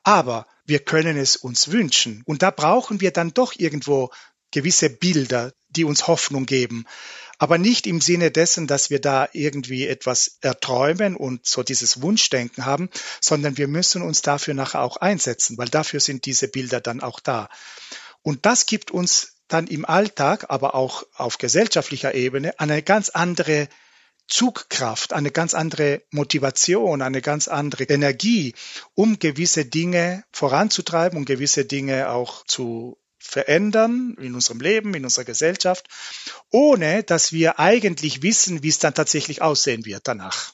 Aber 0.04 0.46
wir 0.66 0.80
können 0.80 1.18
es 1.18 1.36
uns 1.36 1.72
wünschen. 1.72 2.24
Und 2.26 2.42
da 2.42 2.52
brauchen 2.52 3.02
wir 3.02 3.12
dann 3.12 3.34
doch 3.34 3.54
irgendwo 3.58 4.12
gewisse 4.52 4.90
Bilder, 4.90 5.52
die 5.70 5.84
uns 5.84 6.08
Hoffnung 6.08 6.46
geben. 6.46 6.86
Aber 7.38 7.58
nicht 7.58 7.88
im 7.88 8.02
Sinne 8.02 8.32
dessen, 8.32 8.68
dass 8.68 8.90
wir 8.90 9.00
da 9.00 9.30
irgendwie 9.32 9.88
etwas 9.88 10.38
erträumen 10.42 11.16
und 11.16 11.46
so 11.46 11.64
dieses 11.64 12.02
Wunschdenken 12.02 12.66
haben, 12.66 12.90
sondern 13.22 13.58
wir 13.58 13.68
müssen 13.68 14.02
uns 14.02 14.22
dafür 14.22 14.54
nachher 14.54 14.82
auch 14.82 14.98
einsetzen, 14.98 15.58
weil 15.58 15.70
dafür 15.70 16.02
sind 16.02 16.26
diese 16.26 16.50
Bilder 16.50 16.82
dann 16.82 17.02
auch 17.02 17.20
da. 17.20 17.50
Und 18.22 18.46
das 18.46 18.66
gibt 18.66 18.92
uns 18.92 19.39
dann 19.50 19.68
im 19.68 19.86
Alltag, 19.86 20.46
aber 20.50 20.76
auch 20.76 21.04
auf 21.16 21.38
gesellschaftlicher 21.38 22.16
Ebene 22.16 22.60
eine 22.60 22.82
ganz 22.82 23.10
andere 23.10 23.68
Zugkraft, 24.28 25.12
eine 25.12 25.32
ganz 25.32 25.54
andere 25.54 26.04
Motivation, 26.12 27.02
eine 27.02 27.22
ganz 27.22 27.48
andere 27.48 27.84
Energie, 27.86 28.54
um 28.94 29.20
gewisse 29.20 29.66
Dinge 29.66 30.24
voranzutreiben 30.32 31.18
und 31.18 31.26
gewisse 31.26 31.66
Dinge 31.66 32.10
auch 32.10 32.46
zu 32.46 32.98
verändern 33.18 34.16
in 34.20 34.36
unserem 34.36 34.62
Leben, 34.62 34.94
in 34.94 35.04
unserer 35.04 35.26
Gesellschaft, 35.26 35.88
ohne 36.52 37.04
dass 37.04 37.34
wir 37.34 37.60
eigentlich 37.60 38.22
wissen, 38.22 38.64
wie 38.64 38.70
es 38.70 38.80
dann 38.80 38.94
tatsächlich 38.94 39.42
aussehen 39.42 39.86
wird 39.86 40.08
danach. 40.08 40.54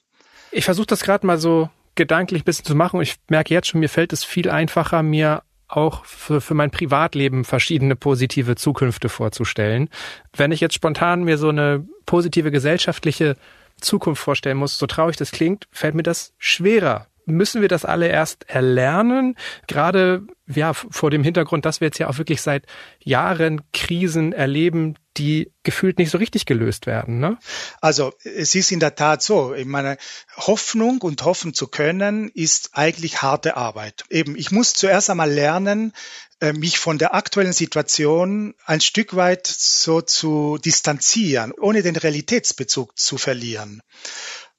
Ich 0.52 0.66
versuche 0.66 0.88
das 0.88 1.02
gerade 1.02 1.28
mal 1.28 1.38
so 1.38 1.70
gedanklich 1.96 2.44
bisschen 2.44 2.66
zu 2.66 2.76
machen. 2.76 3.02
Ich 3.02 3.18
merke 3.30 3.54
jetzt 3.54 3.68
schon, 3.68 3.80
mir 3.80 3.90
fällt 3.90 4.14
es 4.14 4.24
viel 4.24 4.50
einfacher, 4.50 5.04
mir 5.04 5.44
auch 5.68 6.06
für, 6.06 6.42
für 6.42 6.54
mein 6.54 6.72
Privatleben 6.72 7.44
verschiedene 7.44 7.96
positive 7.96 8.56
Zukünfte 8.56 9.10
vorzustellen. 9.10 9.90
Wenn 10.36 10.52
ich 10.52 10.62
jetzt 10.62 10.76
spontan 10.76 11.24
mir 11.24 11.38
so 11.38 11.50
eine 11.50 11.86
positive 12.06 12.52
gesellschaftliche 12.52 13.36
Zukunft 13.82 14.22
vorstellen 14.22 14.58
muss, 14.58 14.78
so 14.78 14.86
traurig 14.86 15.18
das 15.18 15.32
klingt, 15.32 15.68
fällt 15.72 15.96
mir 15.96 16.04
das 16.04 16.34
schwerer. 16.38 17.08
Müssen 17.26 17.62
wir 17.62 17.68
das 17.68 17.86
alle 17.86 18.08
erst 18.08 18.48
erlernen? 18.50 19.36
Gerade 19.68 20.22
ja 20.48 20.74
vor 20.74 21.10
dem 21.10 21.24
Hintergrund, 21.24 21.66
dass 21.66 21.82
wir 21.82 21.88
jetzt 21.88 21.98
ja 21.98 22.08
auch 22.08 22.20
wirklich 22.20 22.42
seit 22.42 22.66
Jahren 23.04 23.62
Krisen 23.74 24.32
erleben, 24.32 24.96
die 25.18 25.52
gefühlt 25.64 25.98
nicht 25.98 26.12
so 26.12 26.18
richtig 26.18 26.46
gelöst 26.46 26.86
werden. 26.86 27.20
Ne? 27.20 27.38
Also 27.82 28.14
es 28.24 28.56
ist 28.56 28.72
in 28.72 28.80
der 28.80 28.96
Tat 28.96 29.24
so. 29.24 29.54
Ich 29.54 29.66
meine, 29.66 29.98
Hoffnung 30.38 31.02
und 31.02 31.24
hoffen 31.24 31.54
zu 31.54 31.68
können 31.68 32.30
ist 32.30 32.72
eigentlich 32.74 33.22
harte 33.22 33.58
Arbeit. 33.58 34.06
Eben, 34.10 34.36
ich 34.36 34.52
muss 34.52 34.74
zuerst 34.74 35.10
einmal 35.10 35.32
lernen, 35.32 35.94
äh, 36.42 36.54
mich 36.54 36.80
von 36.80 36.98
der 36.98 37.14
aktuellen 37.14 37.54
Situation 37.54 38.56
ein 38.66 38.82
Stück 38.82 39.16
weit 39.16 39.48
so 39.48 40.02
zu 40.02 40.58
distanzieren, 40.64 41.54
ohne 41.54 41.82
den 41.82 41.96
Realitätsbezug 41.96 42.98
zu 42.98 43.18
verlieren. 43.18 43.82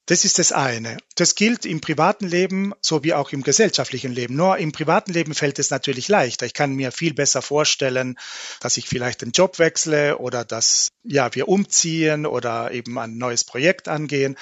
Das 0.06 0.24
ist 0.24 0.38
das 0.38 0.52
eine. 0.52 0.98
Das 1.16 1.34
gilt 1.34 1.66
im 1.66 1.80
privaten 1.80 2.28
Leben 2.28 2.72
sowie 2.80 3.12
auch 3.12 3.32
im 3.32 3.42
gesellschaftlichen 3.42 4.12
Leben. 4.12 4.36
Nur 4.36 4.56
im 4.58 4.70
privaten 4.70 5.12
Leben 5.12 5.34
fällt 5.34 5.58
es 5.58 5.70
natürlich 5.70 6.06
leichter. 6.06 6.46
Ich 6.46 6.54
kann 6.54 6.74
mir 6.74 6.92
viel 6.92 7.12
besser 7.12 7.42
vorstellen, 7.42 8.16
dass 8.60 8.76
ich 8.76 8.88
vielleicht 8.88 9.22
den 9.22 9.32
Job 9.32 9.58
wechsle 9.58 10.18
oder 10.18 10.44
dass 10.44 10.92
ja, 11.02 11.34
wir 11.34 11.48
umziehen 11.48 12.24
oder 12.24 12.70
eben 12.70 12.96
ein 13.00 13.18
neues 13.18 13.42
Projekt 13.42 13.88
angehen. 13.88 14.36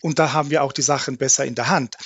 Und 0.00 0.18
da 0.18 0.32
haben 0.32 0.48
wir 0.48 0.62
auch 0.62 0.72
die 0.72 0.80
Sachen 0.80 1.18
besser 1.18 1.44
in 1.44 1.54
der 1.54 1.68
Hand. 1.68 1.96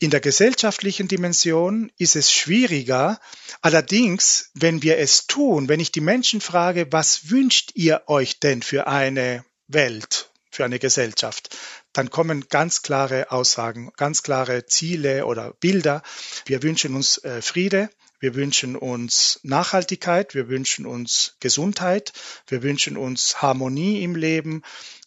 In 0.00 0.10
der 0.10 0.20
gesellschaftlichen 0.20 1.06
Dimension 1.06 1.92
ist 1.98 2.16
es 2.16 2.32
schwieriger. 2.32 3.20
Allerdings, 3.62 4.50
wenn 4.54 4.82
wir 4.82 4.98
es 4.98 5.28
tun, 5.28 5.68
wenn 5.68 5.78
ich 5.78 5.92
die 5.92 6.00
Menschen 6.00 6.40
frage, 6.40 6.88
was 6.90 7.30
wünscht 7.30 7.70
ihr 7.74 8.02
euch 8.08 8.40
denn 8.40 8.62
für 8.62 8.88
eine 8.88 9.44
Welt, 9.68 10.30
für 10.50 10.64
eine 10.64 10.80
Gesellschaft, 10.80 11.56
dann 11.96 12.10
kommen 12.10 12.46
ganz 12.48 12.82
klare 12.82 13.30
Aussagen, 13.30 13.90
ganz 13.96 14.22
klare 14.22 14.66
Ziele 14.66 15.26
oder 15.26 15.54
Bilder. 15.60 16.02
Wir 16.44 16.62
wünschen 16.62 16.94
uns 16.94 17.18
äh, 17.18 17.40
Friede, 17.40 17.90
wir 18.20 18.34
wünschen 18.34 18.76
uns 18.76 19.40
Nachhaltigkeit, 19.42 20.34
wir 20.34 20.48
wünschen 20.48 20.86
uns 20.86 21.36
Gesundheit, 21.40 22.12
wir 22.48 22.62
wünschen 22.62 22.96
uns 22.96 23.42
Harmonie 23.42 24.02
im 24.02 24.14
Leben, 24.16 24.62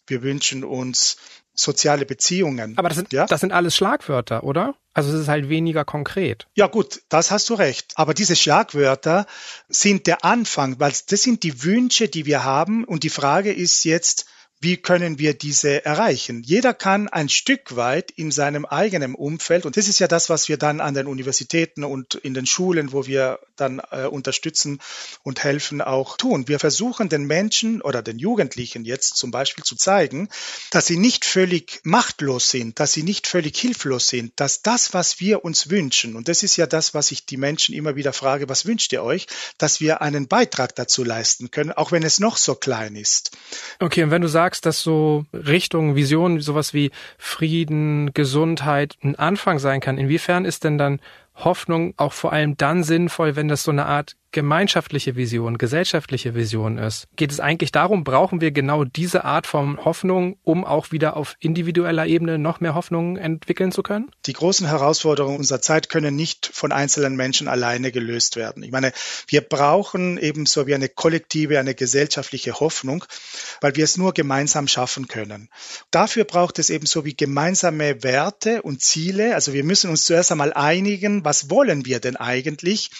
wir 0.06 0.22
wünschen 0.22 0.64
uns 0.64 1.16
soziale 1.54 2.06
Beziehungen. 2.06 2.78
Aber 2.78 2.88
das 2.88 2.98
sind, 2.98 3.12
ja? 3.12 3.26
das 3.26 3.40
sind 3.40 3.52
alles 3.52 3.76
Schlagwörter, 3.76 4.44
oder? 4.44 4.74
Also 4.94 5.12
es 5.14 5.22
ist 5.22 5.28
halt 5.28 5.48
weniger 5.48 5.84
konkret. 5.84 6.46
Ja 6.54 6.66
gut, 6.66 7.02
das 7.08 7.30
hast 7.30 7.48
du 7.50 7.54
recht. 7.54 7.92
Aber 7.96 8.14
diese 8.14 8.34
Schlagwörter 8.34 9.26
sind 9.68 10.06
der 10.06 10.24
Anfang, 10.24 10.80
weil 10.80 10.92
das 11.08 11.22
sind 11.22 11.42
die 11.42 11.62
Wünsche, 11.62 12.08
die 12.08 12.26
wir 12.26 12.44
haben. 12.44 12.84
Und 12.84 13.02
die 13.02 13.10
Frage 13.10 13.52
ist 13.52 13.84
jetzt, 13.84 14.26
wie 14.60 14.76
können 14.76 15.18
wir 15.18 15.32
diese 15.32 15.86
erreichen? 15.86 16.42
Jeder 16.42 16.74
kann 16.74 17.08
ein 17.08 17.30
Stück 17.30 17.76
weit 17.76 18.10
in 18.10 18.30
seinem 18.30 18.66
eigenen 18.66 19.14
Umfeld, 19.14 19.64
und 19.64 19.78
das 19.78 19.88
ist 19.88 20.00
ja 20.00 20.06
das, 20.06 20.28
was 20.28 20.50
wir 20.50 20.58
dann 20.58 20.80
an 20.80 20.92
den 20.92 21.06
Universitäten 21.06 21.82
und 21.82 22.14
in 22.16 22.34
den 22.34 22.44
Schulen, 22.44 22.92
wo 22.92 23.06
wir 23.06 23.40
dann 23.56 23.80
äh, 23.90 24.04
unterstützen 24.04 24.78
und 25.22 25.42
helfen, 25.42 25.80
auch 25.80 26.18
tun. 26.18 26.46
Wir 26.46 26.58
versuchen 26.58 27.08
den 27.08 27.24
Menschen 27.26 27.80
oder 27.80 28.02
den 28.02 28.18
Jugendlichen 28.18 28.84
jetzt 28.84 29.16
zum 29.16 29.30
Beispiel 29.30 29.64
zu 29.64 29.76
zeigen, 29.76 30.28
dass 30.70 30.86
sie 30.86 30.98
nicht 30.98 31.24
völlig 31.24 31.80
machtlos 31.82 32.50
sind, 32.50 32.80
dass 32.80 32.92
sie 32.92 33.02
nicht 33.02 33.26
völlig 33.26 33.56
hilflos 33.56 34.08
sind, 34.08 34.32
dass 34.36 34.60
das, 34.60 34.92
was 34.92 35.20
wir 35.20 35.42
uns 35.42 35.70
wünschen, 35.70 36.16
und 36.16 36.28
das 36.28 36.42
ist 36.42 36.56
ja 36.56 36.66
das, 36.66 36.92
was 36.92 37.12
ich 37.12 37.24
die 37.24 37.38
Menschen 37.38 37.74
immer 37.74 37.96
wieder 37.96 38.12
frage, 38.12 38.50
was 38.50 38.66
wünscht 38.66 38.92
ihr 38.92 39.02
euch, 39.02 39.26
dass 39.56 39.80
wir 39.80 40.02
einen 40.02 40.28
Beitrag 40.28 40.74
dazu 40.74 41.02
leisten 41.02 41.50
können, 41.50 41.72
auch 41.72 41.92
wenn 41.92 42.02
es 42.02 42.20
noch 42.20 42.36
so 42.36 42.54
klein 42.54 42.94
ist. 42.94 43.30
Okay, 43.78 44.02
und 44.02 44.10
wenn 44.10 44.20
du 44.20 44.28
sagst, 44.28 44.49
sagst, 44.50 44.66
dass 44.66 44.82
so 44.82 45.24
Richtung, 45.32 45.94
Vision, 45.94 46.40
sowas 46.40 46.74
wie 46.74 46.90
Frieden, 47.18 48.12
Gesundheit 48.14 48.96
ein 49.00 49.14
Anfang 49.14 49.60
sein 49.60 49.80
kann, 49.80 49.96
inwiefern 49.96 50.44
ist 50.44 50.64
denn 50.64 50.76
dann 50.76 51.00
Hoffnung 51.36 51.94
auch 51.96 52.12
vor 52.12 52.32
allem 52.32 52.56
dann 52.56 52.82
sinnvoll, 52.82 53.36
wenn 53.36 53.46
das 53.46 53.62
so 53.62 53.70
eine 53.70 53.86
Art 53.86 54.16
gemeinschaftliche 54.32 55.16
Vision, 55.16 55.58
gesellschaftliche 55.58 56.34
Vision 56.34 56.78
ist. 56.78 57.08
Geht 57.16 57.32
es 57.32 57.40
eigentlich 57.40 57.72
darum, 57.72 58.04
brauchen 58.04 58.40
wir 58.40 58.50
genau 58.50 58.84
diese 58.84 59.24
Art 59.24 59.46
von 59.46 59.84
Hoffnung, 59.84 60.36
um 60.44 60.64
auch 60.64 60.92
wieder 60.92 61.16
auf 61.16 61.36
individueller 61.40 62.06
Ebene 62.06 62.38
noch 62.38 62.60
mehr 62.60 62.74
Hoffnung 62.74 63.16
entwickeln 63.16 63.72
zu 63.72 63.82
können? 63.82 64.10
Die 64.26 64.32
großen 64.32 64.66
Herausforderungen 64.66 65.38
unserer 65.38 65.60
Zeit 65.60 65.88
können 65.88 66.14
nicht 66.14 66.50
von 66.52 66.72
einzelnen 66.72 67.16
Menschen 67.16 67.48
alleine 67.48 67.90
gelöst 67.90 68.36
werden. 68.36 68.62
Ich 68.62 68.70
meine, 68.70 68.92
wir 69.26 69.40
brauchen 69.40 70.18
ebenso 70.18 70.66
wie 70.66 70.74
eine 70.74 70.88
kollektive, 70.88 71.58
eine 71.58 71.74
gesellschaftliche 71.74 72.60
Hoffnung, 72.60 73.04
weil 73.60 73.74
wir 73.76 73.84
es 73.84 73.96
nur 73.96 74.12
gemeinsam 74.12 74.68
schaffen 74.68 75.08
können. 75.08 75.48
Dafür 75.90 76.24
braucht 76.24 76.58
es 76.58 76.70
ebenso 76.70 77.04
wie 77.04 77.14
gemeinsame 77.14 78.02
Werte 78.02 78.62
und 78.62 78.82
Ziele. 78.82 79.34
Also 79.34 79.52
wir 79.52 79.64
müssen 79.64 79.90
uns 79.90 80.04
zuerst 80.04 80.30
einmal 80.30 80.52
einigen, 80.52 81.24
was 81.24 81.50
wollen 81.50 81.84
wir 81.84 82.00
denn 82.00 82.16
eigentlich? 82.16 82.90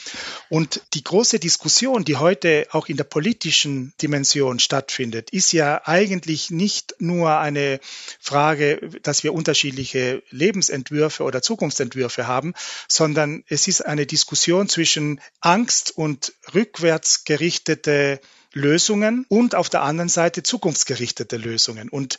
Und 0.49 0.83
die 0.95 1.05
große 1.21 1.39
Diskussion, 1.39 2.03
die 2.03 2.17
heute 2.17 2.67
auch 2.71 2.89
in 2.89 2.97
der 2.97 3.05
politischen 3.05 3.93
Dimension 4.01 4.59
stattfindet, 4.59 5.29
ist 5.29 5.53
ja 5.53 5.83
eigentlich 5.85 6.51
nicht 6.51 6.95
nur 6.99 7.37
eine 7.37 7.79
Frage, 8.19 8.81
dass 9.03 9.23
wir 9.23 9.35
unterschiedliche 9.35 10.23
Lebensentwürfe 10.31 11.23
oder 11.23 11.43
Zukunftsentwürfe 11.43 12.27
haben, 12.27 12.55
sondern 12.89 13.45
es 13.49 13.69
ist 13.69 13.83
eine 13.83 14.07
Diskussion 14.07 14.71
zwischen 14.71 15.21
Angst 15.43 15.93
und 15.95 16.33
rückwärts 16.55 17.25
gerichtete 17.25 18.19
Lösungen 18.55 19.27
und 19.29 19.55
auf 19.55 19.69
der 19.69 19.83
anderen 19.83 20.09
Seite 20.09 20.43
zukunftsgerichtete 20.43 21.37
Lösungen. 21.37 21.91
Und 21.91 22.17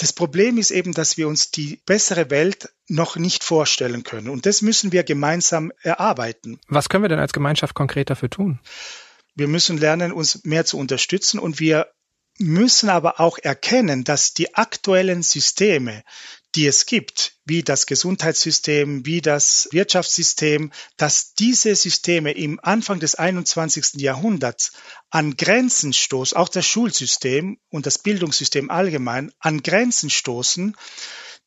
das 0.00 0.14
Problem 0.14 0.56
ist 0.56 0.70
eben, 0.70 0.92
dass 0.92 1.18
wir 1.18 1.28
uns 1.28 1.50
die 1.50 1.82
bessere 1.84 2.30
Welt 2.30 2.70
noch 2.88 3.16
nicht 3.16 3.44
vorstellen 3.44 4.02
können. 4.02 4.30
Und 4.30 4.46
das 4.46 4.62
müssen 4.62 4.92
wir 4.92 5.04
gemeinsam 5.04 5.72
erarbeiten. 5.82 6.58
Was 6.68 6.88
können 6.88 7.04
wir 7.04 7.10
denn 7.10 7.18
als 7.18 7.34
Gemeinschaft 7.34 7.74
konkret 7.74 8.08
dafür 8.08 8.30
tun? 8.30 8.60
Wir 9.34 9.46
müssen 9.46 9.76
lernen, 9.76 10.12
uns 10.12 10.42
mehr 10.44 10.64
zu 10.64 10.78
unterstützen 10.78 11.38
und 11.38 11.60
wir 11.60 11.88
müssen 12.38 12.88
aber 12.88 13.20
auch 13.20 13.36
erkennen, 13.38 14.02
dass 14.02 14.32
die 14.32 14.54
aktuellen 14.54 15.22
Systeme, 15.22 16.02
die 16.54 16.66
es 16.66 16.86
gibt, 16.86 17.36
wie 17.44 17.62
das 17.62 17.86
Gesundheitssystem, 17.86 19.06
wie 19.06 19.20
das 19.20 19.68
Wirtschaftssystem, 19.70 20.72
dass 20.96 21.34
diese 21.34 21.76
Systeme 21.76 22.32
im 22.32 22.58
Anfang 22.62 22.98
des 22.98 23.14
21. 23.14 24.00
Jahrhunderts 24.00 24.72
an 25.10 25.36
Grenzen 25.36 25.92
stoßen, 25.92 26.36
auch 26.36 26.48
das 26.48 26.66
Schulsystem 26.66 27.58
und 27.68 27.86
das 27.86 27.98
Bildungssystem 27.98 28.70
allgemein 28.70 29.32
an 29.38 29.62
Grenzen 29.62 30.10
stoßen, 30.10 30.76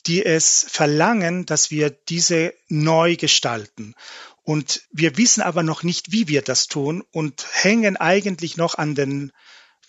die 0.06 0.26
es 0.26 0.66
verlangen, 0.70 1.46
dass 1.46 1.72
wir 1.72 1.90
diese 1.90 2.54
neu 2.68 3.16
gestalten. 3.16 3.96
Und 4.44 4.84
wir 4.92 5.18
wissen 5.18 5.42
aber 5.42 5.64
noch 5.64 5.84
nicht, 5.84 6.12
wie 6.12 6.28
wir 6.28 6.42
das 6.42 6.68
tun 6.68 7.04
und 7.12 7.46
hängen 7.52 7.96
eigentlich 7.98 8.58
noch 8.58 8.76
an 8.76 8.96
den 8.96 9.32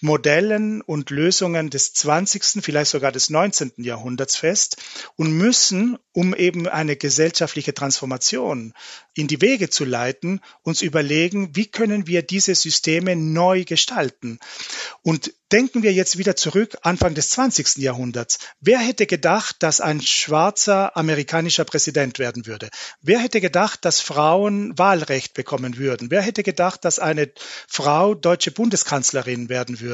Modellen 0.04 0.82
und 0.82 1.08
Lösungen 1.08 1.70
des 1.70 1.94
20., 1.94 2.62
vielleicht 2.62 2.90
sogar 2.90 3.10
des 3.10 3.30
19. 3.30 3.72
Jahrhunderts 3.78 4.36
fest 4.36 4.76
und 5.16 5.32
müssen, 5.32 5.96
um 6.12 6.34
eben 6.34 6.68
eine 6.68 6.94
gesellschaftliche 6.94 7.72
Transformation 7.72 8.74
in 9.14 9.28
die 9.28 9.40
Wege 9.40 9.70
zu 9.70 9.86
leiten, 9.86 10.40
uns 10.62 10.82
überlegen, 10.82 11.56
wie 11.56 11.66
können 11.66 12.06
wir 12.06 12.22
diese 12.22 12.54
Systeme 12.54 13.16
neu 13.16 13.64
gestalten. 13.64 14.38
Und 15.00 15.32
denken 15.52 15.82
wir 15.82 15.92
jetzt 15.92 16.18
wieder 16.18 16.36
zurück, 16.36 16.76
Anfang 16.82 17.14
des 17.14 17.30
20. 17.30 17.76
Jahrhunderts. 17.76 18.38
Wer 18.60 18.80
hätte 18.80 19.06
gedacht, 19.06 19.56
dass 19.60 19.80
ein 19.80 20.00
schwarzer 20.00 20.96
amerikanischer 20.96 21.64
Präsident 21.64 22.18
werden 22.18 22.46
würde? 22.46 22.68
Wer 23.00 23.20
hätte 23.20 23.40
gedacht, 23.40 23.84
dass 23.84 24.00
Frauen 24.00 24.76
Wahlrecht 24.76 25.32
bekommen 25.32 25.78
würden? 25.78 26.10
Wer 26.10 26.22
hätte 26.22 26.42
gedacht, 26.42 26.84
dass 26.84 26.98
eine 26.98 27.30
Frau 27.68 28.14
deutsche 28.14 28.50
Bundeskanzlerin 28.50 29.48
werden 29.48 29.80
würde? 29.80 29.93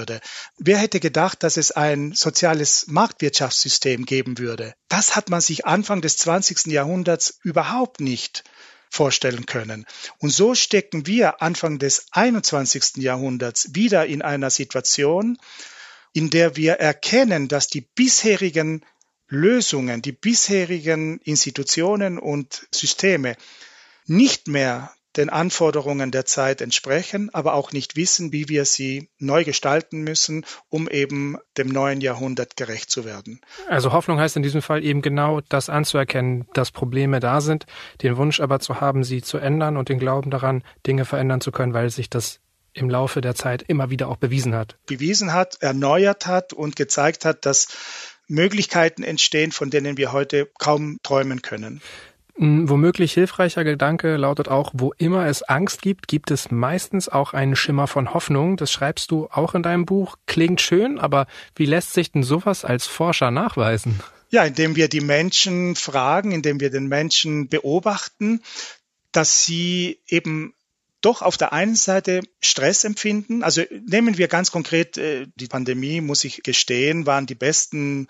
Wer 0.58 0.78
hätte 0.78 1.00
gedacht, 1.00 1.42
dass 1.42 1.56
es 1.56 1.72
ein 1.72 2.12
soziales 2.12 2.86
Marktwirtschaftssystem 2.88 4.04
geben 4.06 4.38
würde? 4.38 4.74
Das 4.88 5.16
hat 5.16 5.30
man 5.30 5.40
sich 5.40 5.66
Anfang 5.66 6.00
des 6.00 6.16
20. 6.18 6.66
Jahrhunderts 6.66 7.38
überhaupt 7.42 8.00
nicht 8.00 8.44
vorstellen 8.90 9.46
können. 9.46 9.86
Und 10.18 10.30
so 10.30 10.54
stecken 10.54 11.06
wir 11.06 11.42
Anfang 11.42 11.78
des 11.78 12.06
21. 12.10 12.96
Jahrhunderts 12.96 13.74
wieder 13.74 14.06
in 14.06 14.22
einer 14.22 14.50
Situation, 14.50 15.38
in 16.12 16.30
der 16.30 16.56
wir 16.56 16.74
erkennen, 16.74 17.48
dass 17.48 17.68
die 17.68 17.82
bisherigen 17.82 18.84
Lösungen, 19.28 20.02
die 20.02 20.12
bisherigen 20.12 21.20
Institutionen 21.20 22.18
und 22.18 22.66
Systeme 22.74 23.36
nicht 24.06 24.48
mehr 24.48 24.92
den 25.16 25.28
Anforderungen 25.28 26.10
der 26.10 26.24
Zeit 26.24 26.60
entsprechen, 26.60 27.30
aber 27.32 27.54
auch 27.54 27.72
nicht 27.72 27.96
wissen, 27.96 28.32
wie 28.32 28.48
wir 28.48 28.64
sie 28.64 29.10
neu 29.18 29.44
gestalten 29.44 30.02
müssen, 30.02 30.44
um 30.68 30.88
eben 30.88 31.36
dem 31.58 31.68
neuen 31.68 32.00
Jahrhundert 32.00 32.56
gerecht 32.56 32.90
zu 32.90 33.04
werden. 33.04 33.40
Also 33.68 33.92
Hoffnung 33.92 34.18
heißt 34.20 34.36
in 34.36 34.42
diesem 34.42 34.62
Fall 34.62 34.84
eben 34.84 35.02
genau 35.02 35.40
das 35.48 35.68
anzuerkennen, 35.68 36.46
dass 36.54 36.70
Probleme 36.70 37.20
da 37.20 37.40
sind, 37.40 37.66
den 38.02 38.16
Wunsch 38.16 38.40
aber 38.40 38.60
zu 38.60 38.80
haben, 38.80 39.04
sie 39.04 39.22
zu 39.22 39.38
ändern 39.38 39.76
und 39.76 39.88
den 39.88 39.98
Glauben 39.98 40.30
daran, 40.30 40.62
Dinge 40.86 41.04
verändern 41.04 41.40
zu 41.40 41.50
können, 41.50 41.74
weil 41.74 41.90
sich 41.90 42.08
das 42.08 42.40
im 42.72 42.88
Laufe 42.88 43.20
der 43.20 43.34
Zeit 43.34 43.62
immer 43.62 43.90
wieder 43.90 44.08
auch 44.08 44.16
bewiesen 44.16 44.54
hat. 44.54 44.76
Bewiesen 44.86 45.32
hat, 45.32 45.56
erneuert 45.60 46.26
hat 46.26 46.52
und 46.52 46.76
gezeigt 46.76 47.24
hat, 47.24 47.44
dass 47.46 47.68
Möglichkeiten 48.28 49.02
entstehen, 49.02 49.50
von 49.50 49.70
denen 49.70 49.96
wir 49.96 50.12
heute 50.12 50.48
kaum 50.58 50.98
träumen 51.02 51.42
können. 51.42 51.82
Ein 52.40 52.70
womöglich 52.70 53.12
hilfreicher 53.12 53.64
Gedanke 53.64 54.16
lautet 54.16 54.48
auch, 54.48 54.70
wo 54.72 54.94
immer 54.96 55.26
es 55.26 55.42
Angst 55.42 55.82
gibt, 55.82 56.08
gibt 56.08 56.30
es 56.30 56.50
meistens 56.50 57.10
auch 57.10 57.34
einen 57.34 57.54
Schimmer 57.54 57.86
von 57.86 58.14
Hoffnung. 58.14 58.56
Das 58.56 58.72
schreibst 58.72 59.10
du 59.10 59.28
auch 59.30 59.54
in 59.54 59.62
deinem 59.62 59.84
Buch. 59.84 60.16
Klingt 60.24 60.62
schön, 60.62 60.98
aber 60.98 61.26
wie 61.54 61.66
lässt 61.66 61.92
sich 61.92 62.12
denn 62.12 62.22
sowas 62.22 62.64
als 62.64 62.86
Forscher 62.86 63.30
nachweisen? 63.30 64.00
Ja, 64.30 64.44
indem 64.44 64.74
wir 64.74 64.88
die 64.88 65.02
Menschen 65.02 65.76
fragen, 65.76 66.32
indem 66.32 66.60
wir 66.60 66.70
den 66.70 66.86
Menschen 66.86 67.48
beobachten, 67.48 68.40
dass 69.12 69.44
sie 69.44 70.00
eben 70.06 70.54
doch 71.00 71.22
auf 71.22 71.36
der 71.36 71.52
einen 71.52 71.76
Seite 71.76 72.20
Stress 72.40 72.84
empfinden. 72.84 73.42
Also 73.42 73.62
nehmen 73.86 74.18
wir 74.18 74.28
ganz 74.28 74.50
konkret 74.50 74.98
äh, 74.98 75.26
die 75.34 75.46
Pandemie, 75.46 76.00
muss 76.00 76.24
ich 76.24 76.42
gestehen, 76.42 77.06
waren 77.06 77.26
die 77.26 77.34
besten 77.34 78.08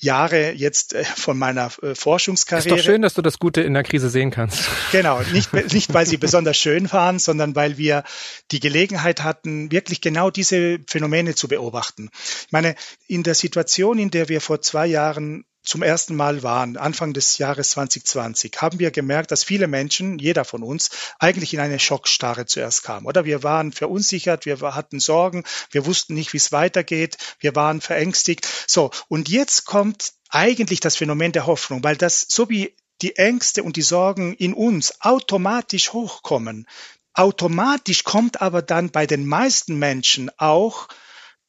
Jahre 0.00 0.52
jetzt 0.52 0.94
äh, 0.94 1.04
von 1.04 1.38
meiner 1.38 1.70
äh, 1.82 1.94
Forschungskarriere. 1.94 2.76
Ist 2.76 2.80
doch 2.80 2.84
schön, 2.84 3.02
dass 3.02 3.14
du 3.14 3.22
das 3.22 3.38
Gute 3.38 3.60
in 3.60 3.74
der 3.74 3.82
Krise 3.82 4.08
sehen 4.08 4.30
kannst. 4.30 4.64
Genau, 4.92 5.20
nicht, 5.32 5.52
nicht 5.72 5.92
weil 5.92 6.06
sie 6.06 6.18
besonders 6.18 6.56
schön 6.56 6.92
waren, 6.92 7.18
sondern 7.18 7.56
weil 7.56 7.78
wir 7.78 8.04
die 8.52 8.60
Gelegenheit 8.60 9.24
hatten, 9.24 9.72
wirklich 9.72 10.00
genau 10.00 10.30
diese 10.30 10.78
Phänomene 10.86 11.34
zu 11.34 11.48
beobachten. 11.48 12.10
Ich 12.46 12.52
meine, 12.52 12.76
in 13.08 13.24
der 13.24 13.34
Situation, 13.34 13.98
in 13.98 14.10
der 14.10 14.28
wir 14.28 14.40
vor 14.40 14.62
zwei 14.62 14.86
Jahren 14.86 15.44
zum 15.64 15.82
ersten 15.82 16.14
Mal 16.14 16.42
waren, 16.42 16.76
Anfang 16.76 17.12
des 17.12 17.38
Jahres 17.38 17.70
2020, 17.70 18.60
haben 18.60 18.78
wir 18.78 18.90
gemerkt, 18.90 19.30
dass 19.30 19.44
viele 19.44 19.66
Menschen, 19.66 20.18
jeder 20.18 20.44
von 20.44 20.62
uns, 20.62 20.90
eigentlich 21.18 21.54
in 21.54 21.60
eine 21.60 21.78
Schockstarre 21.78 22.46
zuerst 22.46 22.84
kam. 22.84 23.06
Oder 23.06 23.24
wir 23.24 23.42
waren 23.42 23.72
verunsichert, 23.72 24.46
wir 24.46 24.60
hatten 24.60 25.00
Sorgen, 25.00 25.44
wir 25.70 25.86
wussten 25.86 26.14
nicht, 26.14 26.32
wie 26.32 26.38
es 26.38 26.52
weitergeht, 26.52 27.16
wir 27.40 27.54
waren 27.56 27.80
verängstigt. 27.80 28.46
So, 28.66 28.90
und 29.08 29.28
jetzt 29.28 29.64
kommt 29.64 30.12
eigentlich 30.28 30.80
das 30.80 30.96
Phänomen 30.96 31.32
der 31.32 31.46
Hoffnung, 31.46 31.82
weil 31.82 31.96
das 31.96 32.26
so 32.28 32.48
wie 32.48 32.76
die 33.02 33.16
Ängste 33.16 33.62
und 33.62 33.76
die 33.76 33.82
Sorgen 33.82 34.34
in 34.34 34.54
uns 34.54 35.00
automatisch 35.00 35.92
hochkommen. 35.92 36.66
Automatisch 37.14 38.04
kommt 38.04 38.42
aber 38.42 38.60
dann 38.60 38.90
bei 38.90 39.06
den 39.06 39.26
meisten 39.26 39.78
Menschen 39.78 40.30
auch 40.36 40.88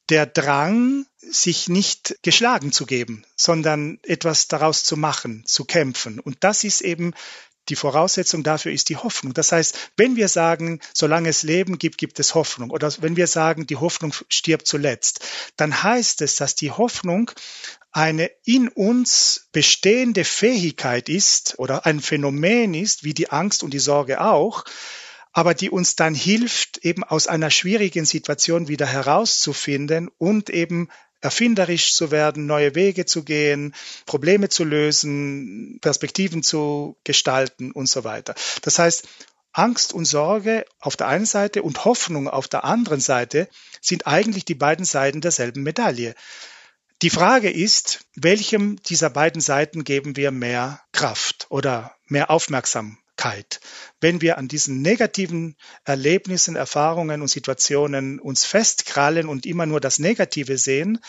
der 0.09 0.27
Drang, 0.27 1.05
sich 1.29 1.67
nicht 1.67 2.17
geschlagen 2.21 2.71
zu 2.71 2.85
geben, 2.85 3.25
sondern 3.35 3.99
etwas 4.03 4.47
daraus 4.47 4.83
zu 4.83 4.97
machen, 4.97 5.43
zu 5.45 5.65
kämpfen. 5.65 6.19
Und 6.19 6.37
das 6.41 6.63
ist 6.63 6.81
eben 6.81 7.13
die 7.69 7.75
Voraussetzung 7.75 8.43
dafür 8.43 8.71
ist 8.71 8.89
die 8.89 8.97
Hoffnung. 8.97 9.33
Das 9.33 9.51
heißt, 9.51 9.91
wenn 9.97 10.15
wir 10.15 10.27
sagen, 10.27 10.79
solange 10.93 11.29
es 11.29 11.43
Leben 11.43 11.77
gibt, 11.79 11.97
gibt 11.97 12.19
es 12.19 12.35
Hoffnung, 12.35 12.69
oder 12.69 12.93
wenn 12.99 13.15
wir 13.15 13.27
sagen, 13.27 13.65
die 13.65 13.77
Hoffnung 13.77 14.13
stirbt 14.29 14.67
zuletzt, 14.67 15.25
dann 15.57 15.83
heißt 15.83 16.21
es, 16.21 16.35
dass 16.35 16.55
die 16.55 16.71
Hoffnung 16.71 17.31
eine 17.91 18.29
in 18.43 18.67
uns 18.67 19.47
bestehende 19.51 20.25
Fähigkeit 20.25 21.09
ist 21.09 21.57
oder 21.57 21.85
ein 21.85 22.01
Phänomen 22.01 22.73
ist, 22.73 23.03
wie 23.03 23.13
die 23.13 23.31
Angst 23.31 23.63
und 23.63 23.73
die 23.73 23.79
Sorge 23.79 24.21
auch, 24.21 24.65
aber 25.31 25.53
die 25.53 25.69
uns 25.69 25.95
dann 25.95 26.13
hilft, 26.13 26.77
eben 26.79 27.03
aus 27.03 27.27
einer 27.27 27.49
schwierigen 27.49 28.05
Situation 28.05 28.67
wieder 28.67 28.85
herauszufinden 28.85 30.09
und 30.17 30.49
eben 30.49 30.89
erfinderisch 31.25 31.93
zu 31.93 32.11
werden, 32.11 32.45
neue 32.45 32.75
Wege 32.75 33.05
zu 33.05 33.23
gehen, 33.23 33.75
Probleme 34.05 34.47
zu 34.47 34.63
lösen, 34.63 35.79
Perspektiven 35.81 36.43
zu 36.43 36.97
gestalten 37.03 37.71
und 37.71 37.89
so 37.89 38.03
weiter. 38.03 38.35
Das 38.61 38.79
heißt, 38.79 39.07
Angst 39.51 39.93
und 39.93 40.05
Sorge 40.05 40.65
auf 40.79 40.95
der 40.95 41.07
einen 41.07 41.25
Seite 41.25 41.63
und 41.63 41.85
Hoffnung 41.85 42.27
auf 42.27 42.47
der 42.47 42.63
anderen 42.63 42.99
Seite 42.99 43.49
sind 43.81 44.05
eigentlich 44.05 44.45
die 44.45 44.55
beiden 44.55 44.85
Seiten 44.85 45.21
derselben 45.21 45.63
Medaille. 45.63 46.13
Die 47.01 47.09
Frage 47.09 47.49
ist, 47.49 48.05
welchem 48.15 48.81
dieser 48.83 49.09
beiden 49.09 49.41
Seiten 49.41 49.83
geben 49.83 50.15
wir 50.15 50.31
mehr 50.31 50.81
Kraft 50.91 51.47
oder 51.49 51.95
mehr 52.07 52.29
Aufmerksamkeit? 52.29 53.04
Dankbarkeit. 53.15 53.59
Wenn 53.99 54.21
wir 54.21 54.37
an 54.37 54.47
diesen 54.47 54.81
negativen 54.81 55.55
Erlebnissen, 55.83 56.55
Erfahrungen 56.55 57.21
und 57.21 57.27
Situationen 57.27 58.19
uns 58.19 58.45
festkrallen 58.45 59.27
und 59.27 59.45
immer 59.45 59.65
nur 59.65 59.79
das 59.79 59.99
Negative 59.99 60.57
sehen, 60.57 60.99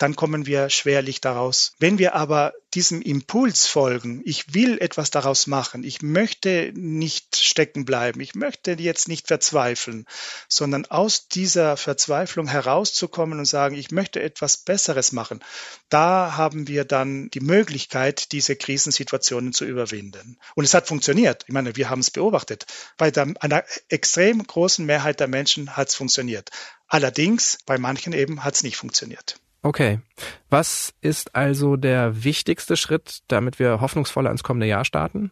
dann 0.00 0.16
kommen 0.16 0.46
wir 0.46 0.70
schwerlich 0.70 1.20
daraus. 1.20 1.74
Wenn 1.78 1.98
wir 1.98 2.14
aber 2.14 2.54
diesem 2.72 3.02
Impuls 3.02 3.66
folgen, 3.66 4.22
ich 4.24 4.54
will 4.54 4.78
etwas 4.80 5.10
daraus 5.10 5.46
machen, 5.46 5.84
ich 5.84 6.00
möchte 6.00 6.72
nicht 6.74 7.36
stecken 7.36 7.84
bleiben, 7.84 8.20
ich 8.20 8.34
möchte 8.34 8.72
jetzt 8.72 9.08
nicht 9.08 9.26
verzweifeln, 9.26 10.06
sondern 10.48 10.86
aus 10.86 11.28
dieser 11.28 11.76
Verzweiflung 11.76 12.48
herauszukommen 12.48 13.40
und 13.40 13.44
sagen, 13.44 13.74
ich 13.74 13.90
möchte 13.90 14.22
etwas 14.22 14.56
Besseres 14.56 15.12
machen, 15.12 15.44
da 15.90 16.34
haben 16.34 16.66
wir 16.66 16.86
dann 16.86 17.28
die 17.28 17.40
Möglichkeit, 17.40 18.32
diese 18.32 18.56
Krisensituationen 18.56 19.52
zu 19.52 19.66
überwinden. 19.66 20.38
Und 20.54 20.64
es 20.64 20.72
hat 20.72 20.88
funktioniert. 20.88 21.44
Ich 21.46 21.52
meine, 21.52 21.76
wir 21.76 21.90
haben 21.90 22.00
es 22.00 22.10
beobachtet. 22.10 22.64
Bei 22.96 23.10
der, 23.10 23.34
einer 23.40 23.64
extrem 23.90 24.42
großen 24.42 24.86
Mehrheit 24.86 25.20
der 25.20 25.28
Menschen 25.28 25.76
hat 25.76 25.88
es 25.88 25.94
funktioniert. 25.94 26.48
Allerdings, 26.88 27.58
bei 27.66 27.76
manchen 27.76 28.14
eben 28.14 28.44
hat 28.44 28.54
es 28.54 28.62
nicht 28.62 28.78
funktioniert. 28.78 29.38
Okay. 29.62 30.00
Was 30.48 30.94
ist 31.00 31.34
also 31.34 31.76
der 31.76 32.24
wichtigste 32.24 32.76
Schritt, 32.76 33.20
damit 33.28 33.58
wir 33.58 33.80
hoffnungsvoller 33.80 34.30
ans 34.30 34.42
kommende 34.42 34.66
Jahr 34.66 34.84
starten? 34.84 35.30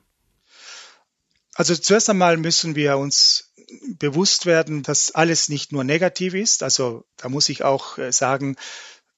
Also 1.55 1.75
zuerst 1.75 2.11
einmal 2.11 2.37
müssen 2.37 2.77
wir 2.77 2.99
uns 2.99 3.53
bewusst 3.99 4.47
werden, 4.47 4.83
dass 4.83 5.11
alles 5.11 5.49
nicht 5.49 5.73
nur 5.73 5.85
negativ 5.85 6.35
ist. 6.35 6.63
Also 6.63 7.05
da 7.17 7.29
muss 7.29 7.49
ich 7.49 7.65
auch 7.65 7.99
äh, 7.99 8.13
sagen, 8.13 8.57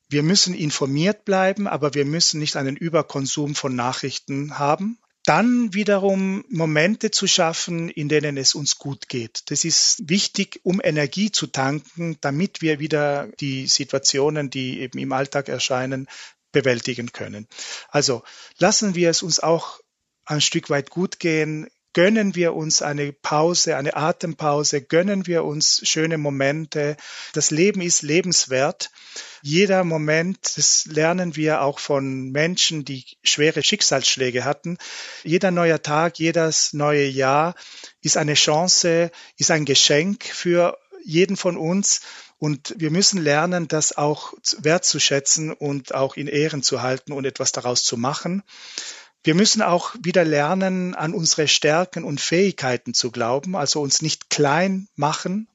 wir 0.09 0.23
müssen 0.23 0.55
informiert 0.55 1.25
bleiben, 1.25 1.69
aber 1.69 1.95
wir 1.95 2.05
müssen 2.05 2.41
nicht 2.41 2.57
einen 2.57 2.77
Überkonsum 2.77 3.55
von 3.55 3.77
Nachrichten 3.77 4.59
haben 4.59 4.99
dann 5.25 5.75
wiederum 5.75 6.45
Momente 6.49 7.11
zu 7.11 7.27
schaffen, 7.27 7.89
in 7.89 8.09
denen 8.09 8.37
es 8.37 8.55
uns 8.55 8.79
gut 8.79 9.09
geht. 9.09 9.43
Das 9.51 9.65
ist 9.65 10.09
wichtig, 10.09 10.61
um 10.63 10.81
Energie 10.83 11.31
zu 11.31 11.47
tanken, 11.47 12.17
damit 12.21 12.63
wir 12.63 12.81
wieder 12.81 13.29
die 13.41 13.67
Situationen, 13.67 14.51
die 14.51 14.81
eben 14.81 14.99
im 14.99 15.13
Alltag 15.13 15.49
erscheinen, 15.49 16.09
bewältigen 16.53 17.13
können. 17.13 17.47
Also 17.89 18.23
lassen 18.59 18.95
wir 18.95 19.11
es 19.11 19.23
uns 19.23 19.41
auch 19.41 19.81
ein 20.25 20.41
Stück 20.41 20.71
weit 20.71 20.91
gut 20.91 21.19
gehen, 21.19 21.69
gönnen 21.93 22.35
wir 22.35 22.55
uns 22.55 22.83
eine 22.83 23.13
Pause, 23.13 23.77
eine 23.77 23.97
Atempause, 23.97 24.83
gönnen 24.83 25.27
wir 25.27 25.45
uns 25.45 25.81
schöne 25.85 26.19
Momente. 26.19 26.97
Das 27.33 27.51
Leben 27.51 27.81
ist 27.81 28.03
lebenswert. 28.03 28.91
Jeder 29.43 29.85
Moment, 29.85 30.57
das 30.57 30.87
lernen 30.87 31.35
wir 31.35 31.63
auch 31.63 31.79
von 31.79 32.31
Menschen, 32.31 32.85
die 32.85 33.05
schwere 33.23 33.63
Schicksalsschläge 33.63 34.45
hatten. 34.45 34.77
Jeder 35.25 35.51
neue 35.51 35.81
Tag, 35.81 36.19
jedes 36.19 36.73
neue 36.75 37.07
Jahr 37.07 37.55
ist 38.03 38.17
eine 38.17 38.35
Chance, 38.35 39.11
ist 39.39 39.51
ein 39.51 39.65
Geschenk 39.65 40.25
für 40.25 40.77
jeden 41.03 41.37
von 41.37 41.57
uns. 41.57 42.03
Und 42.39 42.75
wir 42.79 42.91
müssen 42.91 43.23
lernen, 43.23 43.69
das 43.69 43.97
auch 43.97 44.33
wertzuschätzen 44.59 45.53
und 45.53 45.95
auch 45.95 46.17
in 46.17 46.27
Ehren 46.27 46.63
zu 46.63 46.81
halten 46.81 47.13
und 47.13 47.27
etwas 47.27 47.53
daraus 47.53 47.85
zu 47.85 47.99
machen. 47.99 48.43
Wir 49.23 49.35
müssen 49.35 49.61
auch 49.61 49.95
wieder 50.03 50.25
lernen, 50.25 50.95
an 50.95 51.13
unsere 51.13 51.47
Stärken 51.47 52.05
und 52.05 52.21
Fähigkeiten 52.21 52.95
zu 52.95 53.11
glauben, 53.11 53.55
also 53.55 53.81
uns 53.83 54.01
nicht 54.01 54.31
klein 54.31 54.89
machen, 54.97 55.49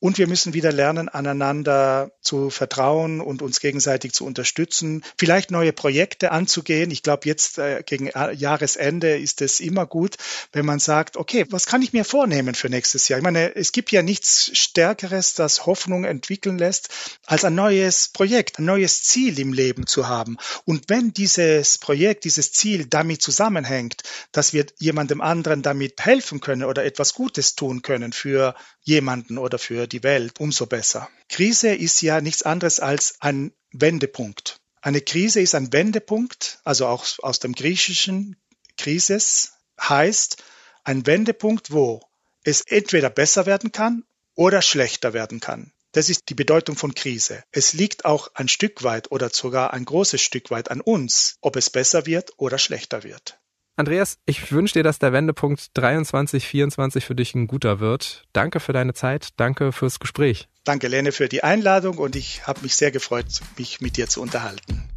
und 0.00 0.18
wir 0.18 0.26
müssen 0.26 0.54
wieder 0.54 0.72
lernen, 0.72 1.08
aneinander 1.08 2.10
zu 2.20 2.50
vertrauen 2.50 3.20
und 3.20 3.42
uns 3.42 3.60
gegenseitig 3.60 4.12
zu 4.12 4.24
unterstützen, 4.24 5.04
vielleicht 5.16 5.50
neue 5.50 5.72
Projekte 5.72 6.32
anzugehen. 6.32 6.90
Ich 6.90 7.02
glaube, 7.02 7.28
jetzt 7.28 7.58
äh, 7.58 7.82
gegen 7.84 8.10
Jahresende 8.34 9.18
ist 9.18 9.42
es 9.42 9.60
immer 9.60 9.86
gut, 9.86 10.16
wenn 10.52 10.64
man 10.64 10.78
sagt, 10.78 11.16
okay, 11.16 11.44
was 11.50 11.66
kann 11.66 11.82
ich 11.82 11.92
mir 11.92 12.04
vornehmen 12.04 12.54
für 12.54 12.70
nächstes 12.70 13.08
Jahr? 13.08 13.18
Ich 13.18 13.24
meine, 13.24 13.54
es 13.54 13.72
gibt 13.72 13.92
ja 13.92 14.02
nichts 14.02 14.50
Stärkeres, 14.54 15.34
das 15.34 15.66
Hoffnung 15.66 16.04
entwickeln 16.04 16.58
lässt, 16.58 16.88
als 17.26 17.44
ein 17.44 17.54
neues 17.54 18.08
Projekt, 18.08 18.58
ein 18.58 18.64
neues 18.64 19.02
Ziel 19.02 19.38
im 19.38 19.52
Leben 19.52 19.86
zu 19.86 20.08
haben. 20.08 20.38
Und 20.64 20.88
wenn 20.88 21.12
dieses 21.12 21.76
Projekt, 21.76 22.24
dieses 22.24 22.52
Ziel 22.52 22.86
damit 22.86 23.20
zusammenhängt, 23.20 24.02
dass 24.32 24.54
wir 24.54 24.64
jemandem 24.78 25.20
anderen 25.20 25.60
damit 25.60 26.00
helfen 26.04 26.40
können 26.40 26.64
oder 26.64 26.84
etwas 26.84 27.12
Gutes 27.12 27.54
tun 27.54 27.82
können 27.82 28.12
für 28.12 28.54
jemanden 28.82 29.36
oder 29.36 29.58
für 29.58 29.89
die 29.92 30.02
Welt, 30.02 30.40
umso 30.40 30.66
besser. 30.66 31.08
Krise 31.28 31.74
ist 31.74 32.00
ja 32.00 32.20
nichts 32.20 32.42
anderes 32.42 32.80
als 32.80 33.16
ein 33.20 33.52
Wendepunkt. 33.72 34.56
Eine 34.80 35.00
Krise 35.00 35.40
ist 35.40 35.54
ein 35.54 35.72
Wendepunkt, 35.72 36.60
also 36.64 36.86
auch 36.86 37.04
aus 37.18 37.38
dem 37.38 37.52
griechischen 37.52 38.36
Krisis 38.78 39.52
heißt 39.80 40.42
ein 40.84 41.06
Wendepunkt, 41.06 41.70
wo 41.70 42.00
es 42.44 42.62
entweder 42.62 43.10
besser 43.10 43.46
werden 43.46 43.72
kann 43.72 44.04
oder 44.34 44.62
schlechter 44.62 45.12
werden 45.12 45.40
kann. 45.40 45.72
Das 45.92 46.08
ist 46.08 46.28
die 46.28 46.34
Bedeutung 46.34 46.76
von 46.76 46.94
Krise. 46.94 47.42
Es 47.50 47.72
liegt 47.72 48.04
auch 48.04 48.30
ein 48.34 48.48
Stück 48.48 48.84
weit 48.84 49.10
oder 49.10 49.28
sogar 49.30 49.72
ein 49.72 49.84
großes 49.84 50.22
Stück 50.22 50.50
weit 50.50 50.70
an 50.70 50.80
uns, 50.80 51.36
ob 51.40 51.56
es 51.56 51.68
besser 51.68 52.06
wird 52.06 52.32
oder 52.36 52.58
schlechter 52.58 53.02
wird. 53.02 53.39
Andreas, 53.80 54.18
ich 54.26 54.52
wünsche 54.52 54.74
dir, 54.74 54.82
dass 54.82 54.98
der 54.98 55.14
Wendepunkt 55.14 55.70
23, 55.74 56.46
24 56.46 57.04
für 57.04 57.14
dich 57.14 57.34
ein 57.34 57.46
guter 57.46 57.80
wird. 57.80 58.24
Danke 58.34 58.60
für 58.60 58.74
deine 58.74 58.92
Zeit, 58.92 59.30
danke 59.38 59.72
fürs 59.72 59.98
Gespräch. 59.98 60.48
Danke, 60.64 60.86
Lene, 60.86 61.12
für 61.12 61.30
die 61.30 61.42
Einladung 61.42 61.96
und 61.96 62.14
ich 62.14 62.46
habe 62.46 62.60
mich 62.60 62.76
sehr 62.76 62.90
gefreut, 62.90 63.40
mich 63.56 63.80
mit 63.80 63.96
dir 63.96 64.06
zu 64.06 64.20
unterhalten. 64.20 64.88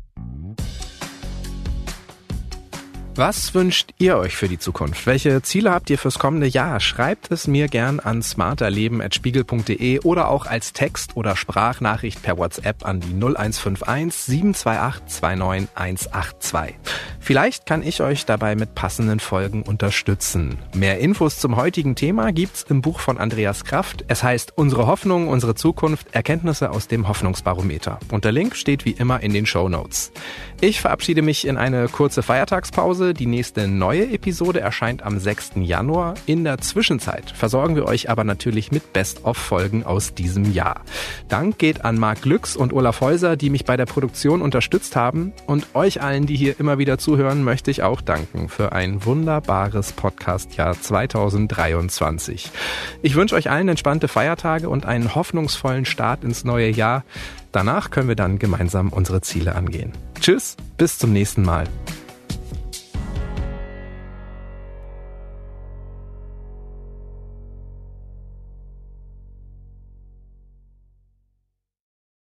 Was 3.15 3.53
wünscht 3.53 3.93
ihr 3.99 4.17
euch 4.17 4.35
für 4.35 4.47
die 4.47 4.57
Zukunft? 4.57 5.05
Welche 5.05 5.43
Ziele 5.43 5.71
habt 5.71 5.87
ihr 5.91 5.99
fürs 5.99 6.17
kommende 6.17 6.47
Jahr? 6.47 6.79
Schreibt 6.79 7.29
es 7.29 7.45
mir 7.45 7.67
gern 7.67 7.99
an 7.99 8.23
smarterleben.spiegel.de 8.23 9.99
oder 9.99 10.29
auch 10.29 10.47
als 10.47 10.73
Text- 10.73 11.15
oder 11.15 11.35
Sprachnachricht 11.35 12.23
per 12.23 12.39
WhatsApp 12.39 12.83
an 12.83 13.01
die 13.01 13.13
0151 13.13 14.15
728 14.15 15.21
29182. 15.21 16.75
Vielleicht 17.19 17.67
kann 17.67 17.83
ich 17.83 18.01
euch 18.01 18.25
dabei 18.25 18.55
mit 18.55 18.73
passenden 18.73 19.19
Folgen 19.19 19.61
unterstützen. 19.61 20.57
Mehr 20.73 20.99
Infos 20.99 21.37
zum 21.37 21.55
heutigen 21.55 21.95
Thema 21.95 22.31
gibt's 22.33 22.65
im 22.67 22.81
Buch 22.81 22.99
von 22.99 23.19
Andreas 23.19 23.63
Kraft. 23.63 24.03
Es 24.07 24.23
heißt 24.23 24.53
Unsere 24.57 24.87
Hoffnung, 24.87 25.27
unsere 25.27 25.53
Zukunft, 25.53 26.07
Erkenntnisse 26.13 26.71
aus 26.71 26.87
dem 26.87 27.07
Hoffnungsbarometer. 27.07 27.99
Und 28.11 28.25
der 28.25 28.31
Link 28.31 28.55
steht 28.55 28.85
wie 28.85 28.91
immer 28.91 29.21
in 29.21 29.33
den 29.33 29.45
Show 29.45 29.69
Notes. 29.69 30.11
Ich 30.61 30.81
verabschiede 30.81 31.21
mich 31.21 31.45
in 31.45 31.57
eine 31.57 31.87
kurze 31.87 32.23
Feiertagspause 32.23 33.02
Pause. 33.03 33.13
Die 33.13 33.25
nächste 33.25 33.67
neue 33.67 34.11
Episode 34.11 34.61
erscheint 34.61 35.03
am 35.03 35.19
6. 35.19 35.51
Januar. 35.55 36.15
In 36.25 36.43
der 36.43 36.59
Zwischenzeit 36.59 37.31
versorgen 37.31 37.75
wir 37.75 37.85
euch 37.85 38.09
aber 38.09 38.23
natürlich 38.23 38.71
mit 38.71 38.93
Best-of-Folgen 38.93 39.83
aus 39.83 40.13
diesem 40.13 40.53
Jahr. 40.53 40.81
Dank 41.27 41.57
geht 41.57 41.83
an 41.83 41.97
Marc 41.97 42.21
Glücks 42.21 42.55
und 42.55 42.71
Olaf 42.71 43.01
Häuser, 43.01 43.35
die 43.35 43.49
mich 43.49 43.65
bei 43.65 43.75
der 43.77 43.85
Produktion 43.85 44.41
unterstützt 44.41 44.95
haben. 44.95 45.33
Und 45.47 45.67
euch 45.73 46.01
allen, 46.01 46.25
die 46.25 46.35
hier 46.35 46.59
immer 46.59 46.77
wieder 46.77 46.97
zuhören, 46.97 47.43
möchte 47.43 47.71
ich 47.71 47.83
auch 47.83 48.01
danken 48.01 48.47
für 48.47 48.71
ein 48.71 49.03
wunderbares 49.05 49.91
Podcast-Jahr 49.91 50.79
2023. 50.79 52.51
Ich 53.01 53.15
wünsche 53.15 53.35
euch 53.35 53.49
allen 53.49 53.69
entspannte 53.69 54.07
Feiertage 54.07 54.69
und 54.69 54.85
einen 54.85 55.13
hoffnungsvollen 55.13 55.85
Start 55.85 56.23
ins 56.23 56.43
neue 56.45 56.69
Jahr. 56.69 57.03
Danach 57.51 57.91
können 57.91 58.07
wir 58.07 58.15
dann 58.15 58.39
gemeinsam 58.39 58.89
unsere 58.89 59.21
Ziele 59.21 59.55
angehen. 59.55 59.91
Tschüss, 60.19 60.55
bis 60.77 60.97
zum 60.97 61.11
nächsten 61.11 61.43
Mal. 61.43 61.67